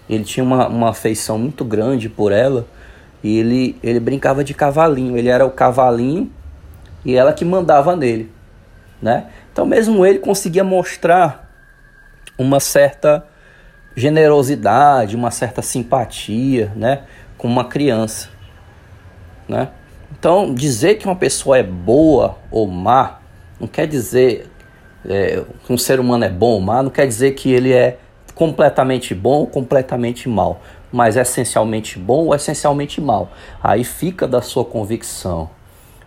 ele 0.08 0.24
tinha 0.24 0.44
uma, 0.44 0.68
uma 0.68 0.90
afeição 0.90 1.38
muito 1.38 1.64
grande 1.64 2.08
por 2.08 2.32
ela 2.32 2.66
e 3.22 3.38
ele, 3.38 3.78
ele 3.82 4.00
brincava 4.00 4.44
de 4.44 4.54
cavalinho. 4.54 5.16
Ele 5.16 5.28
era 5.28 5.44
o 5.44 5.50
cavalinho 5.50 6.30
e 7.04 7.14
ela 7.14 7.32
que 7.32 7.44
mandava 7.44 7.96
nele, 7.96 8.30
né? 9.00 9.26
Então 9.52 9.64
mesmo 9.64 10.04
ele 10.04 10.18
conseguia 10.18 10.64
mostrar 10.64 11.50
uma 12.38 12.60
certa 12.60 13.26
generosidade, 13.94 15.16
uma 15.16 15.30
certa 15.30 15.62
simpatia, 15.62 16.70
né? 16.76 17.04
com 17.38 17.48
uma 17.48 17.64
criança, 17.64 18.28
né? 19.48 19.68
Então, 20.18 20.54
dizer 20.54 20.94
que 20.96 21.04
uma 21.04 21.16
pessoa 21.16 21.58
é 21.58 21.62
boa 21.62 22.38
ou 22.50 22.66
má 22.66 23.18
não 23.58 23.66
quer 23.66 23.86
dizer 23.86 24.50
é, 25.08 25.42
que 25.64 25.72
um 25.72 25.78
ser 25.78 25.98
humano 25.98 26.24
é 26.24 26.28
bom 26.28 26.52
ou 26.52 26.60
má, 26.60 26.82
não 26.82 26.90
quer 26.90 27.06
dizer 27.06 27.32
que 27.32 27.50
ele 27.50 27.72
é 27.72 27.98
completamente 28.36 29.16
bom 29.16 29.40
ou 29.40 29.46
completamente 29.48 30.28
mal, 30.28 30.60
mas 30.92 31.16
essencialmente 31.16 31.98
bom 31.98 32.26
ou 32.26 32.34
essencialmente 32.34 33.00
mal. 33.00 33.32
Aí 33.60 33.82
fica 33.82 34.28
da 34.28 34.40
sua 34.40 34.64
convicção. 34.64 35.50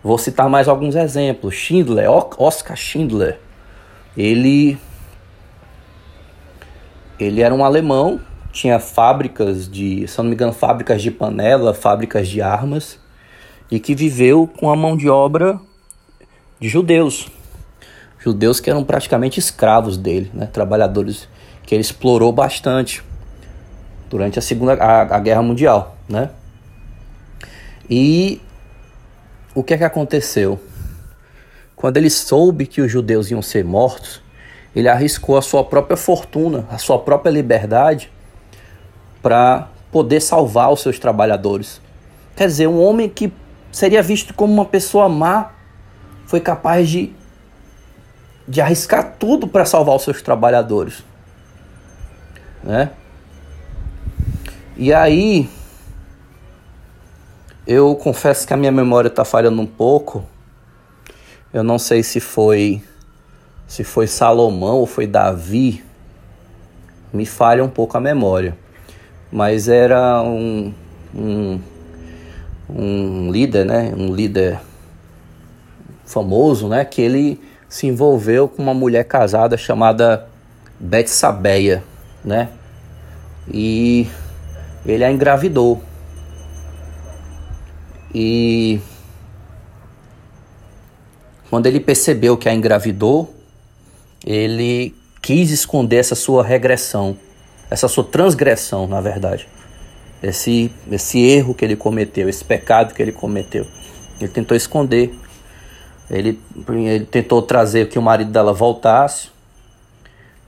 Vou 0.01 0.17
citar 0.17 0.47
mais 0.47 0.69
alguns 0.69 0.95
exemplos. 0.95 1.53
Schindler, 1.55 2.09
Oscar 2.37 2.77
Schindler, 2.77 3.37
ele 4.15 4.77
ele 7.19 7.41
era 7.41 7.53
um 7.53 7.65
alemão 7.65 8.21
tinha 8.51 8.79
fábricas 8.79 9.69
de, 9.69 10.07
se 10.07 10.17
não 10.17 10.25
me 10.25 10.33
engano, 10.33 10.53
fábricas 10.53 11.01
de 11.01 11.11
panela, 11.11 11.73
fábricas 11.73 12.27
de 12.27 12.41
armas, 12.41 12.99
e 13.69 13.79
que 13.79 13.93
viveu 13.93 14.47
com 14.47 14.71
a 14.71 14.75
mão 14.75 14.97
de 14.97 15.07
obra 15.07 15.59
de 16.59 16.67
judeus. 16.67 17.27
Judeus 18.17 18.59
que 18.59 18.69
eram 18.69 18.83
praticamente 18.83 19.39
escravos 19.39 19.97
dele, 19.97 20.31
né? 20.33 20.47
trabalhadores 20.47 21.27
que 21.69 21.75
ele 21.75 21.83
explorou 21.83 22.31
bastante 22.31 23.03
durante 24.09 24.39
a 24.39 24.41
Segunda 24.41 24.73
a, 24.73 25.01
a 25.01 25.19
Guerra 25.19 25.43
Mundial. 25.43 25.95
Né? 26.09 26.31
E 27.87 28.41
o 29.53 29.61
que 29.61 29.75
é 29.75 29.77
que 29.77 29.83
aconteceu? 29.83 30.59
Quando 31.75 31.97
ele 31.97 32.09
soube 32.09 32.65
que 32.65 32.81
os 32.81 32.91
judeus 32.91 33.29
iam 33.29 33.43
ser 33.43 33.63
mortos, 33.63 34.19
ele 34.75 34.89
arriscou 34.89 35.37
a 35.37 35.43
sua 35.43 35.63
própria 35.63 35.95
fortuna, 35.95 36.65
a 36.71 36.79
sua 36.79 36.97
própria 36.97 37.29
liberdade 37.29 38.11
para 39.21 39.69
poder 39.91 40.21
salvar 40.21 40.73
os 40.73 40.81
seus 40.81 40.97
trabalhadores. 40.97 41.79
Quer 42.35 42.47
dizer, 42.47 42.65
um 42.65 42.81
homem 42.81 43.07
que 43.07 43.31
seria 43.71 44.01
visto 44.01 44.33
como 44.33 44.51
uma 44.51 44.65
pessoa 44.65 45.07
má 45.07 45.51
foi 46.25 46.39
capaz 46.39 46.89
de, 46.89 47.13
de 48.47 48.59
arriscar 48.59 49.17
tudo 49.19 49.47
para 49.47 49.65
salvar 49.65 49.95
os 49.95 50.01
seus 50.01 50.19
trabalhadores. 50.23 51.07
Né? 52.63 52.91
E 54.75 54.93
aí, 54.93 55.49
eu 57.67 57.95
confesso 57.95 58.47
que 58.47 58.53
a 58.53 58.57
minha 58.57 58.71
memória 58.71 59.09
está 59.09 59.25
falhando 59.25 59.61
um 59.61 59.67
pouco. 59.67 60.23
Eu 61.53 61.63
não 61.63 61.79
sei 61.79 62.03
se 62.03 62.19
foi 62.19 62.81
se 63.67 63.83
foi 63.83 64.07
Salomão 64.07 64.77
ou 64.77 64.85
foi 64.85 65.05
Davi. 65.05 65.83
Me 67.13 67.25
falha 67.25 67.63
um 67.63 67.69
pouco 67.69 67.97
a 67.97 67.99
memória 67.99 68.57
mas 69.31 69.67
era 69.67 70.21
um, 70.23 70.73
um, 71.15 71.59
um 72.69 73.31
líder, 73.31 73.65
né? 73.65 73.93
Um 73.95 74.13
líder 74.13 74.59
famoso, 76.05 76.67
né? 76.67 76.83
Que 76.83 77.01
ele 77.01 77.41
se 77.67 77.85
envolveu 77.85 78.47
com 78.47 78.61
uma 78.61 78.73
mulher 78.73 79.03
casada 79.05 79.55
chamada 79.57 80.27
Betsabeia, 80.79 81.83
né? 82.23 82.49
E 83.51 84.07
ele 84.85 85.03
a 85.03 85.11
engravidou. 85.11 85.81
E 88.13 88.79
quando 91.49 91.65
ele 91.65 91.79
percebeu 91.79 92.37
que 92.37 92.47
a 92.47 92.53
engravidou, 92.53 93.33
ele 94.25 94.95
quis 95.21 95.51
esconder 95.51 95.97
essa 95.97 96.15
sua 96.15 96.43
regressão, 96.43 97.17
essa 97.69 97.87
sua 97.87 98.03
transgressão, 98.03 98.87
na 98.87 99.01
verdade. 99.01 99.47
Esse, 100.21 100.71
esse 100.91 101.19
erro 101.19 101.53
que 101.53 101.63
ele 101.63 101.75
cometeu, 101.75 102.27
esse 102.27 102.43
pecado 102.43 102.93
que 102.93 103.01
ele 103.01 103.11
cometeu. 103.11 103.65
Ele 104.19 104.29
tentou 104.29 104.55
esconder. 104.55 105.13
Ele, 106.09 106.39
ele 106.67 107.05
tentou 107.05 107.41
trazer 107.41 107.87
que 107.87 107.97
o 107.97 108.01
marido 108.01 108.31
dela 108.31 108.51
voltasse 108.51 109.29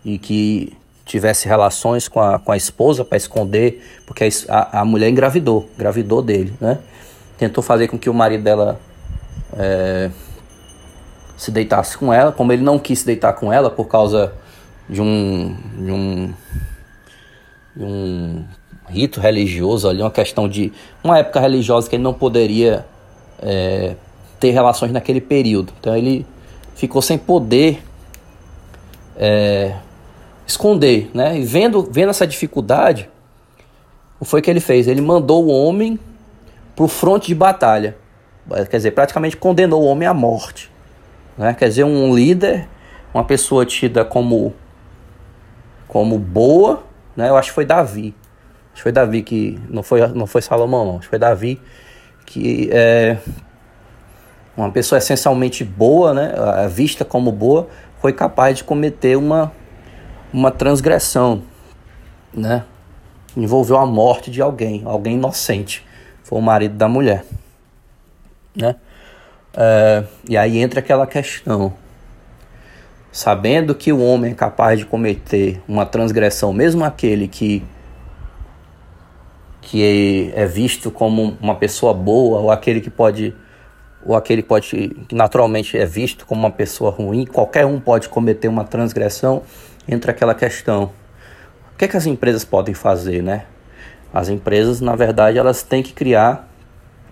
e 0.04 0.18
que 0.18 0.74
tivesse 1.12 1.47
relações 1.47 2.08
com 2.08 2.21
a, 2.21 2.39
com 2.39 2.52
a 2.52 2.58
esposa 2.58 3.04
para 3.04 3.17
esconder, 3.17 3.86
porque 4.06 4.28
a, 4.47 4.80
a 4.80 4.86
mulher 4.86 5.10
engravidou, 5.10 5.69
engravidou 5.76 6.21
dele, 6.21 6.54
né? 6.60 6.80
Tentou 7.38 7.62
fazer 7.62 7.88
com 7.89 7.97
que 7.97 8.10
o 8.10 8.13
marido 8.13 8.43
dela 8.43 8.80
é, 9.58 10.10
se 11.36 11.52
deitasse 11.52 11.97
com 11.97 12.13
ela, 12.13 12.32
como 12.32 12.54
ele 12.54 12.63
não 12.63 12.80
quis 12.80 13.00
se 13.00 13.06
deitar 13.06 13.34
com 13.34 13.52
ela 13.52 13.69
por 13.69 13.86
causa 13.86 14.34
de 14.88 15.02
um, 15.02 15.54
de 15.78 15.91
um, 15.91 16.34
de 17.76 17.84
um 17.84 18.45
rito 18.88 19.19
religioso 19.19 19.89
ali, 19.89 20.02
uma 20.02 20.12
questão 20.12 20.47
de 20.47 20.71
uma 21.04 21.17
época 21.17 21.41
religiosa 21.41 21.89
que 21.89 21.95
ele 21.97 22.04
não 22.04 22.13
poderia 22.13 22.86
é, 23.41 23.95
ter 24.39 24.52
relações 24.52 24.91
naquele 24.91 25.19
período. 25.19 25.74
Então 25.80 25.95
ele 25.95 26.26
ficou 26.76 27.02
sem 27.02 27.17
poder 27.17 27.84
é, 29.17 29.76
esconder, 30.52 31.10
né? 31.14 31.38
E 31.38 31.44
vendo, 31.44 31.88
vendo 31.92 32.10
essa 32.10 32.26
dificuldade, 32.28 33.10
o 34.20 34.26
foi 34.26 34.42
que 34.42 34.50
ele 34.50 34.60
fez? 34.60 34.88
Ele 34.88 35.02
mandou 35.02 35.46
o 35.46 35.50
homem 35.50 36.00
para 36.76 36.86
o 36.86 36.88
fronte 36.88 37.28
de 37.28 37.36
batalha. 37.36 37.98
Quer 38.70 38.78
dizer, 38.78 38.92
praticamente 38.92 39.38
condenou 39.38 39.84
o 39.84 39.86
homem 39.86 40.08
à 40.08 40.14
morte. 40.14 40.72
Né? 41.38 41.54
Quer 41.54 41.70
dizer, 41.70 41.84
um 41.84 42.14
líder, 42.14 42.68
uma 43.14 43.24
pessoa 43.24 43.66
tida 43.66 44.04
como, 44.04 44.54
como 45.88 46.18
boa, 46.18 46.84
né? 47.16 47.30
eu 47.30 47.38
acho 47.38 47.50
que 47.50 47.56
foi 47.56 47.66
Davi. 47.66 48.16
Acho 48.74 48.76
que 48.76 48.84
foi 48.84 48.92
Davi 48.92 49.22
que. 49.22 49.60
Não 49.70 49.84
foi, 49.84 50.08
não 50.08 50.26
foi 50.26 50.42
Salomão, 50.42 50.86
não. 50.86 50.94
Acho 50.94 51.02
que 51.02 51.10
foi 51.10 51.20
Davi 51.20 51.60
que 52.32 52.70
é 52.72 53.18
uma 54.56 54.72
pessoa 54.72 55.00
essencialmente 55.00 55.64
boa, 55.64 56.14
né? 56.14 56.34
Vista 56.70 57.04
como 57.04 57.32
boa, 57.32 57.68
foi 58.00 58.14
capaz 58.14 58.58
de 58.58 58.64
cometer 58.64 59.18
uma, 59.18 59.52
uma 60.34 60.52
transgressão, 60.52 61.44
né? 62.34 62.63
Envolveu 63.36 63.78
a 63.78 63.86
morte 63.86 64.30
de 64.30 64.41
alguém, 64.41 64.84
alguém 64.86 65.15
inocente. 65.15 65.86
Foi 66.24 66.38
o 66.38 66.41
marido 66.41 66.76
da 66.76 66.88
mulher, 66.88 67.26
né? 68.56 68.76
É, 69.54 70.04
e 70.28 70.38
aí 70.38 70.58
entra 70.58 70.80
aquela 70.80 71.06
questão. 71.06 71.74
Sabendo 73.12 73.76
que 73.76 73.91
o 73.91 74.02
homem 74.02 74.32
é 74.32 74.36
capaz 74.36 74.80
de 74.80 74.86
cometer 74.86 75.62
uma 75.67 75.86
transgressão, 75.86 76.54
mesmo 76.54 76.84
aquele 76.84 77.28
que 77.28 77.63
que 79.62 80.34
é 80.36 80.46
visto 80.46 80.89
como 80.89 81.38
uma 81.39 81.56
pessoa 81.56 81.94
boa 81.94 82.39
ou 82.39 82.52
aquele 82.52 82.82
que 82.82 82.89
pode 82.89 83.34
ou 84.04 84.15
aquele 84.15 84.41
que 84.41 84.48
pode 84.48 84.67
que 85.08 85.15
naturalmente 85.15 85.78
é 85.78 85.86
visto 85.86 86.26
como 86.26 86.41
uma 86.41 86.52
pessoa 86.52 86.89
ruim, 86.89 87.26
qualquer 87.26 87.65
um 87.65 87.80
pode 87.80 88.10
cometer 88.10 88.48
uma 88.48 88.63
transgressão, 88.63 89.44
entra 89.93 90.12
aquela 90.12 90.34
questão. 90.34 90.91
O 91.73 91.77
que, 91.77 91.86
é 91.86 91.88
que 91.88 91.97
as 91.97 92.06
empresas 92.06 92.45
podem 92.45 92.73
fazer, 92.73 93.21
né? 93.21 93.45
As 94.13 94.30
empresas, 94.30 94.82
na 94.82 94.95
verdade, 94.95 95.38
elas 95.38 95.63
têm 95.63 95.84
que 95.84 95.93
criar 95.93 96.47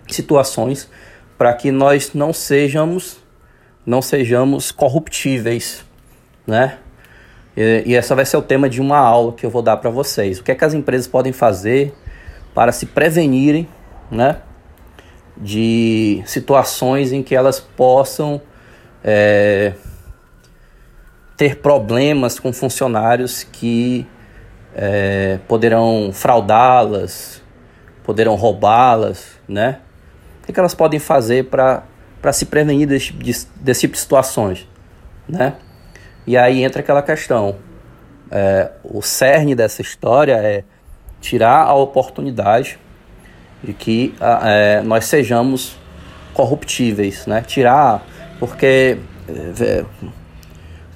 situações 0.07 0.89
para 1.37 1.53
que 1.53 1.71
nós 1.71 2.13
não 2.13 2.33
sejamos 2.33 3.17
não 3.85 4.01
sejamos 4.03 4.71
corruptíveis, 4.71 5.83
né? 6.45 6.77
E, 7.57 7.83
e 7.87 7.95
essa 7.95 8.13
vai 8.13 8.25
ser 8.25 8.37
o 8.37 8.41
tema 8.41 8.69
de 8.69 8.79
uma 8.79 8.97
aula 8.97 9.33
que 9.33 9.43
eu 9.45 9.49
vou 9.49 9.63
dar 9.63 9.77
para 9.77 9.89
vocês. 9.89 10.39
O 10.39 10.43
que 10.43 10.51
é 10.51 10.55
que 10.55 10.63
as 10.63 10.75
empresas 10.75 11.07
podem 11.07 11.31
fazer 11.31 11.93
para 12.53 12.71
se 12.71 12.85
prevenirem, 12.85 13.67
né? 14.11 14.37
De 15.35 16.21
situações 16.25 17.11
em 17.11 17.23
que 17.23 17.33
elas 17.33 17.59
possam 17.59 18.39
é, 19.03 19.73
ter 21.39 21.55
problemas 21.55 22.37
com 22.37 22.51
funcionários 22.51 23.43
que 23.43 24.05
é, 24.75 25.39
poderão 25.47 26.11
fraudá-las, 26.11 27.41
poderão 28.03 28.35
roubá-las, 28.35 29.39
né? 29.47 29.79
O 30.43 30.51
que 30.51 30.59
elas 30.59 30.75
podem 30.75 30.99
fazer 30.99 31.45
para 31.45 32.33
se 32.33 32.45
prevenir 32.45 32.85
desse, 32.85 33.13
desse 33.55 33.79
tipo 33.79 33.93
de 33.93 34.01
situações, 34.01 34.67
né? 35.29 35.53
E 36.27 36.35
aí 36.35 36.61
entra 36.61 36.81
aquela 36.81 37.01
questão. 37.01 37.55
É, 38.29 38.71
o 38.83 39.01
cerne 39.01 39.55
dessa 39.55 39.81
história 39.81 40.33
é 40.33 40.65
tirar 41.21 41.63
a 41.63 41.73
oportunidade 41.73 42.77
de 43.63 43.71
que 43.71 44.13
é, 44.43 44.81
nós 44.81 45.05
sejamos 45.05 45.77
corruptíveis, 46.33 47.25
né? 47.25 47.41
Tirar, 47.47 48.05
porque 48.41 48.97
é, 49.29 49.85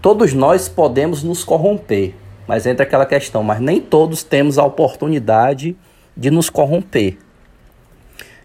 todos 0.03 0.33
nós 0.33 0.67
podemos 0.67 1.23
nos 1.23 1.45
corromper, 1.45 2.13
mas 2.45 2.65
entra 2.65 2.83
aquela 2.83 3.05
questão, 3.05 3.41
mas 3.41 3.61
nem 3.61 3.79
todos 3.79 4.21
temos 4.21 4.59
a 4.59 4.65
oportunidade 4.65 5.77
de 6.15 6.29
nos 6.29 6.49
corromper. 6.49 7.17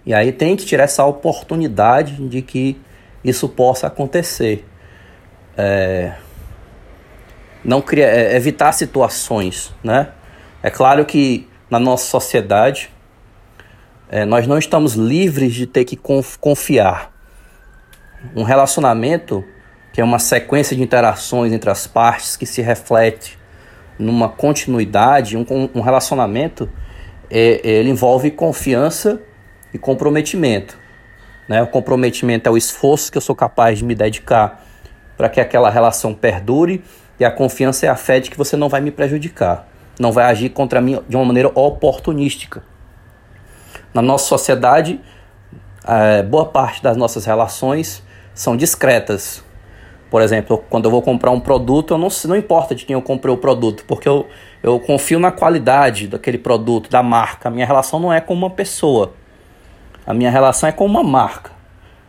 E 0.07 0.15
aí 0.15 0.31
tem 0.31 0.55
que 0.55 0.65
tirar 0.65 0.85
essa 0.85 1.05
oportunidade 1.05 2.29
de 2.29 2.43
que 2.43 2.81
isso 3.25 3.49
possa 3.49 3.89
acontecer. 3.89 4.65
É, 5.57 6.15
não 7.65 7.83
criar, 7.83 8.07
é, 8.07 8.37
evitar 8.37 8.71
situações, 8.71 9.75
né? 9.83 10.11
É 10.63 10.71
claro 10.71 11.05
que 11.05 11.49
na 11.69 11.81
nossa 11.81 12.07
sociedade 12.07 12.89
é, 14.09 14.25
nós 14.25 14.47
não 14.47 14.59
estamos 14.59 14.95
livres 14.95 15.55
de 15.55 15.67
ter 15.67 15.85
que 15.85 15.97
confiar. 15.97 17.13
Um 18.37 18.45
relacionamento 18.45 19.45
que 19.93 20.01
é 20.01 20.05
uma 20.05 20.19
sequência 20.19 20.77
de 20.77 20.83
interações 20.83 21.53
entre 21.53 21.71
as 21.71 21.87
partes 21.87 22.37
que 22.37 22.47
se 22.47 22.63
reflete 22.63 23.39
numa 23.99 24.29
continuidade, 24.29 25.37
um, 25.37 25.45
um 25.75 25.81
relacionamento, 25.81 26.71
é, 27.31 27.61
ele 27.67 27.91
envolve 27.91 28.31
confiança 28.31 29.21
e 29.73 29.79
comprometimento. 29.79 30.79
Né? 31.49 31.63
O 31.63 31.67
comprometimento 31.67 32.49
é 32.49 32.53
o 32.53 32.57
esforço 32.57 33.11
que 33.11 33.19
eu 33.19 33.23
sou 33.23 33.35
capaz 33.35 33.79
de 33.79 33.85
me 33.85 33.95
dedicar 33.95 34.65
para 35.17 35.29
que 35.29 35.41
aquela 35.41 35.69
relação 35.69 36.15
perdure 36.15 36.85
e 37.19 37.25
a 37.25 37.31
confiança 37.31 37.87
é 37.87 37.89
a 37.89 37.97
fé 37.97 38.21
de 38.21 38.31
que 38.31 38.39
você 38.39 38.57
não 38.57 38.69
vai 38.69 38.81
me 38.81 38.91
prejudicar, 38.91 39.67
não 39.99 40.13
vai 40.13 40.27
agir 40.27 40.51
contra 40.51 40.81
mim 40.81 41.01
de 41.09 41.17
uma 41.17 41.25
maneira 41.25 41.51
oportunística. 41.55 42.63
Na 43.93 44.01
nossa 44.01 44.27
sociedade, 44.27 45.01
é, 45.85 46.23
boa 46.23 46.47
parte 46.47 46.83
das 46.83 46.97
nossas 46.97 47.25
relações 47.25 48.03
são 48.35 48.57
discretas. 48.57 49.43
Por 50.11 50.23
exemplo, 50.23 50.65
quando 50.71 50.87
eu 50.87 50.91
vou 50.91 51.03
comprar 51.03 51.31
um 51.31 51.41
produto, 51.41 51.93
eu 51.93 51.99
não, 51.99 52.09
não 52.25 52.37
importa 52.37 52.75
de 52.75 52.87
quem 52.87 52.95
eu 52.95 53.03
comprei 53.03 53.33
o 53.33 53.37
produto, 53.37 53.85
porque 53.87 54.09
eu, 54.09 54.27
eu 54.63 54.81
confio 54.81 55.19
na 55.19 55.31
qualidade 55.31 56.09
daquele 56.09 56.39
produto, 56.39 56.89
da 56.89 57.03
marca. 57.03 57.49
A 57.49 57.53
minha 57.53 57.67
relação 57.67 58.01
não 58.01 58.13
é 58.13 58.21
com 58.21 58.33
uma 58.33 58.49
pessoa. 58.49 59.13
A 60.07 60.15
minha 60.15 60.31
relação 60.31 60.69
é 60.69 60.73
com 60.73 60.87
uma 60.87 61.03
marca. 61.03 61.51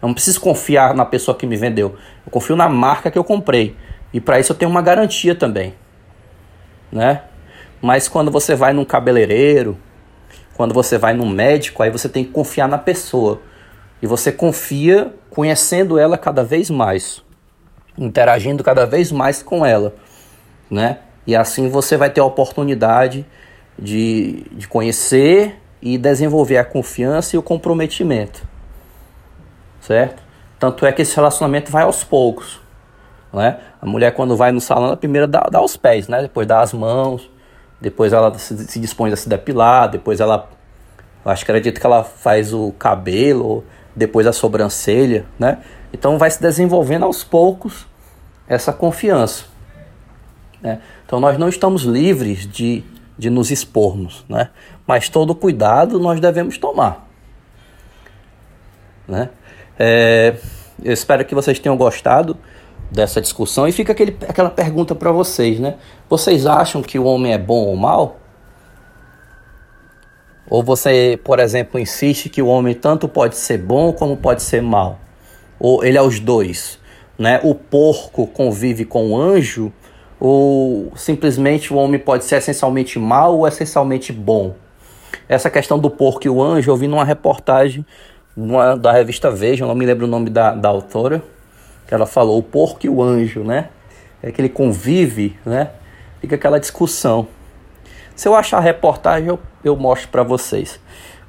Eu 0.02 0.08
não 0.08 0.14
preciso 0.14 0.40
confiar 0.40 0.94
na 0.94 1.06
pessoa 1.06 1.36
que 1.36 1.46
me 1.46 1.58
vendeu. 1.58 1.96
Eu 2.26 2.32
confio 2.32 2.56
na 2.56 2.70
marca 2.70 3.12
que 3.12 3.18
eu 3.18 3.24
comprei. 3.24 3.76
E 4.14 4.22
para 4.22 4.40
isso 4.40 4.54
eu 4.54 4.56
tenho 4.56 4.72
uma 4.72 4.82
garantia 4.82 5.36
também. 5.36 5.74
Né? 6.90 7.22
Mas 7.82 8.08
quando 8.08 8.32
você 8.32 8.56
vai 8.56 8.72
num 8.72 8.86
cabeleireiro, 8.86 9.78
quando 10.56 10.74
você 10.74 10.98
vai 10.98 11.14
num 11.14 11.30
médico, 11.30 11.84
aí 11.84 11.90
você 11.90 12.08
tem 12.08 12.24
que 12.24 12.32
confiar 12.32 12.70
na 12.70 12.78
pessoa. 12.78 13.42
E 14.02 14.08
você 14.08 14.32
confia 14.32 15.14
conhecendo 15.30 16.00
ela 16.00 16.18
cada 16.18 16.44
vez 16.44 16.70
mais, 16.70 17.22
interagindo 18.00 18.64
cada 18.64 18.86
vez 18.86 19.12
mais 19.12 19.44
com 19.44 19.66
ela, 19.66 19.94
né? 20.72 21.00
E 21.28 21.36
assim 21.36 21.70
você 21.70 21.98
vai 21.98 22.10
ter 22.10 22.22
a 22.22 22.26
oportunidade 22.26 23.26
de, 23.78 24.46
de 24.52 24.68
conhecer 24.68 25.60
e 25.82 25.98
desenvolver 25.98 26.58
a 26.58 26.66
confiança 26.66 27.36
e 27.36 27.40
o 27.40 27.44
comprometimento. 27.44 28.42
Certo? 29.82 30.24
Tanto 30.58 30.86
é 30.86 30.92
que 30.92 31.02
esse 31.02 31.16
relacionamento 31.16 31.72
vai 31.72 31.84
aos 31.84 32.04
poucos. 32.04 32.60
Né? 33.32 33.60
A 33.82 33.86
mulher, 33.86 34.12
quando 34.14 34.36
vai 34.36 34.52
no 34.52 34.60
salão, 34.60 34.88
ela 34.88 34.98
primeiro 34.98 35.28
dá, 35.28 35.42
dá 35.52 35.62
os 35.62 35.78
pés, 35.78 36.08
né? 36.08 36.22
depois 36.22 36.48
dá 36.48 36.62
as 36.62 36.74
mãos, 36.74 37.30
depois 37.80 38.12
ela 38.12 38.38
se, 38.38 38.58
se 38.68 38.80
dispõe 38.80 39.12
a 39.12 39.16
se 39.16 39.30
depilar, 39.30 39.90
depois 39.90 40.20
ela. 40.20 40.50
Acho 41.24 41.46
que 41.46 41.52
acredito 41.52 41.80
que 41.80 41.86
ela 41.86 42.04
faz 42.04 42.54
o 42.54 42.72
cabelo, 42.74 43.64
depois 43.96 44.26
a 44.26 44.34
sobrancelha, 44.34 45.26
né? 45.38 45.60
Então 45.94 46.18
vai 46.18 46.30
se 46.30 46.42
desenvolvendo 46.42 47.04
aos 47.04 47.24
poucos 47.24 47.88
essa 48.48 48.72
confiança. 48.72 49.46
Né? 50.62 50.82
Então 51.06 51.20
nós 51.20 51.38
não 51.38 51.50
estamos 51.50 51.84
livres 51.84 52.48
de, 52.48 52.84
de 53.18 53.30
nos 53.30 53.52
expormos, 53.52 54.26
né? 54.28 54.50
mas 54.86 55.10
todo 55.10 55.34
cuidado 55.34 56.00
nós 56.00 56.20
devemos 56.20 56.58
tomar. 56.58 57.08
Né? 59.08 59.30
É, 59.78 60.36
eu 60.84 60.94
espero 60.94 61.26
que 61.26 61.34
vocês 61.34 61.60
tenham 61.60 61.78
gostado 61.78 62.38
dessa 62.92 63.22
discussão 63.22 63.68
e 63.68 63.72
fica 63.72 63.92
aquele, 63.92 64.18
aquela 64.28 64.50
pergunta 64.50 64.96
para 64.96 65.12
vocês, 65.12 65.60
né? 65.60 65.76
Vocês 66.10 66.46
acham 66.48 66.82
que 66.82 66.98
o 66.98 67.04
homem 67.04 67.34
é 67.34 67.38
bom 67.38 67.66
ou 67.68 67.76
mal? 67.76 68.18
Ou 70.50 70.64
você, 70.64 71.20
por 71.24 71.40
exemplo, 71.40 71.80
insiste 71.80 72.30
que 72.30 72.42
o 72.42 72.48
homem 72.48 72.74
tanto 72.74 73.08
pode 73.08 73.38
ser 73.38 73.60
bom 73.60 73.94
como 73.94 74.18
pode 74.18 74.42
ser 74.42 74.62
mal? 74.62 75.00
Ou 75.60 75.84
ele 75.84 75.98
é 75.98 76.02
os 76.02 76.20
dois? 76.20 76.80
Né? 77.18 77.40
O 77.44 77.54
porco 77.54 78.28
convive 78.28 78.86
com 78.86 79.12
o 79.12 79.18
anjo? 79.20 79.72
Ou 80.20 80.92
simplesmente 80.96 81.74
o 81.74 81.78
homem 81.78 82.00
pode 82.00 82.26
ser 82.26 82.38
essencialmente 82.38 82.98
mal 83.00 83.38
ou 83.38 83.48
essencialmente 83.48 84.12
bom? 84.14 84.56
Essa 85.28 85.50
questão 85.50 85.78
do 85.78 85.90
porco 85.90 86.26
e 86.26 86.30
o 86.30 86.42
anjo 86.42 86.72
eu 86.72 86.78
vi 86.78 86.88
numa 86.88 87.06
reportagem 87.06 87.86
numa, 88.36 88.76
da 88.78 88.92
revista 88.92 89.30
Veja, 89.30 89.66
não 89.66 89.76
me 89.76 89.86
lembro 89.86 90.06
o 90.06 90.10
nome 90.10 90.30
da, 90.30 90.54
da 90.54 90.70
autora, 90.70 91.22
que 91.88 91.94
ela 91.94 92.06
falou 92.06 92.38
o 92.38 92.44
porco 92.44 92.86
e 92.86 92.90
o 92.90 93.02
anjo, 93.02 93.44
né? 93.44 93.70
É 94.22 94.32
que 94.32 94.42
ele 94.42 94.50
convive, 94.50 95.38
né? 95.46 95.70
Fica 96.22 96.36
aquela 96.36 96.60
discussão. 96.60 97.28
Se 98.16 98.28
eu 98.28 98.36
achar 98.36 98.58
a 98.58 98.62
reportagem, 98.62 99.30
eu, 99.30 99.40
eu 99.64 99.76
mostro 99.76 100.10
para 100.10 100.24
vocês. 100.24 100.80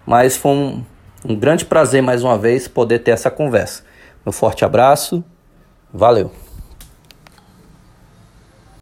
Mas 0.05 0.37
foi 0.37 0.51
um, 0.51 0.85
um 1.25 1.37
grande 1.37 1.65
prazer 1.65 2.03
mais 2.03 2.25
uma 2.25 2.37
vez 2.37 2.67
poder 2.67 3.01
ter 3.01 3.13
essa 3.13 3.31
conversa. 3.31 3.85
Um 4.27 4.33
forte 4.33 4.65
abraço, 4.65 5.25
valeu! 5.93 6.31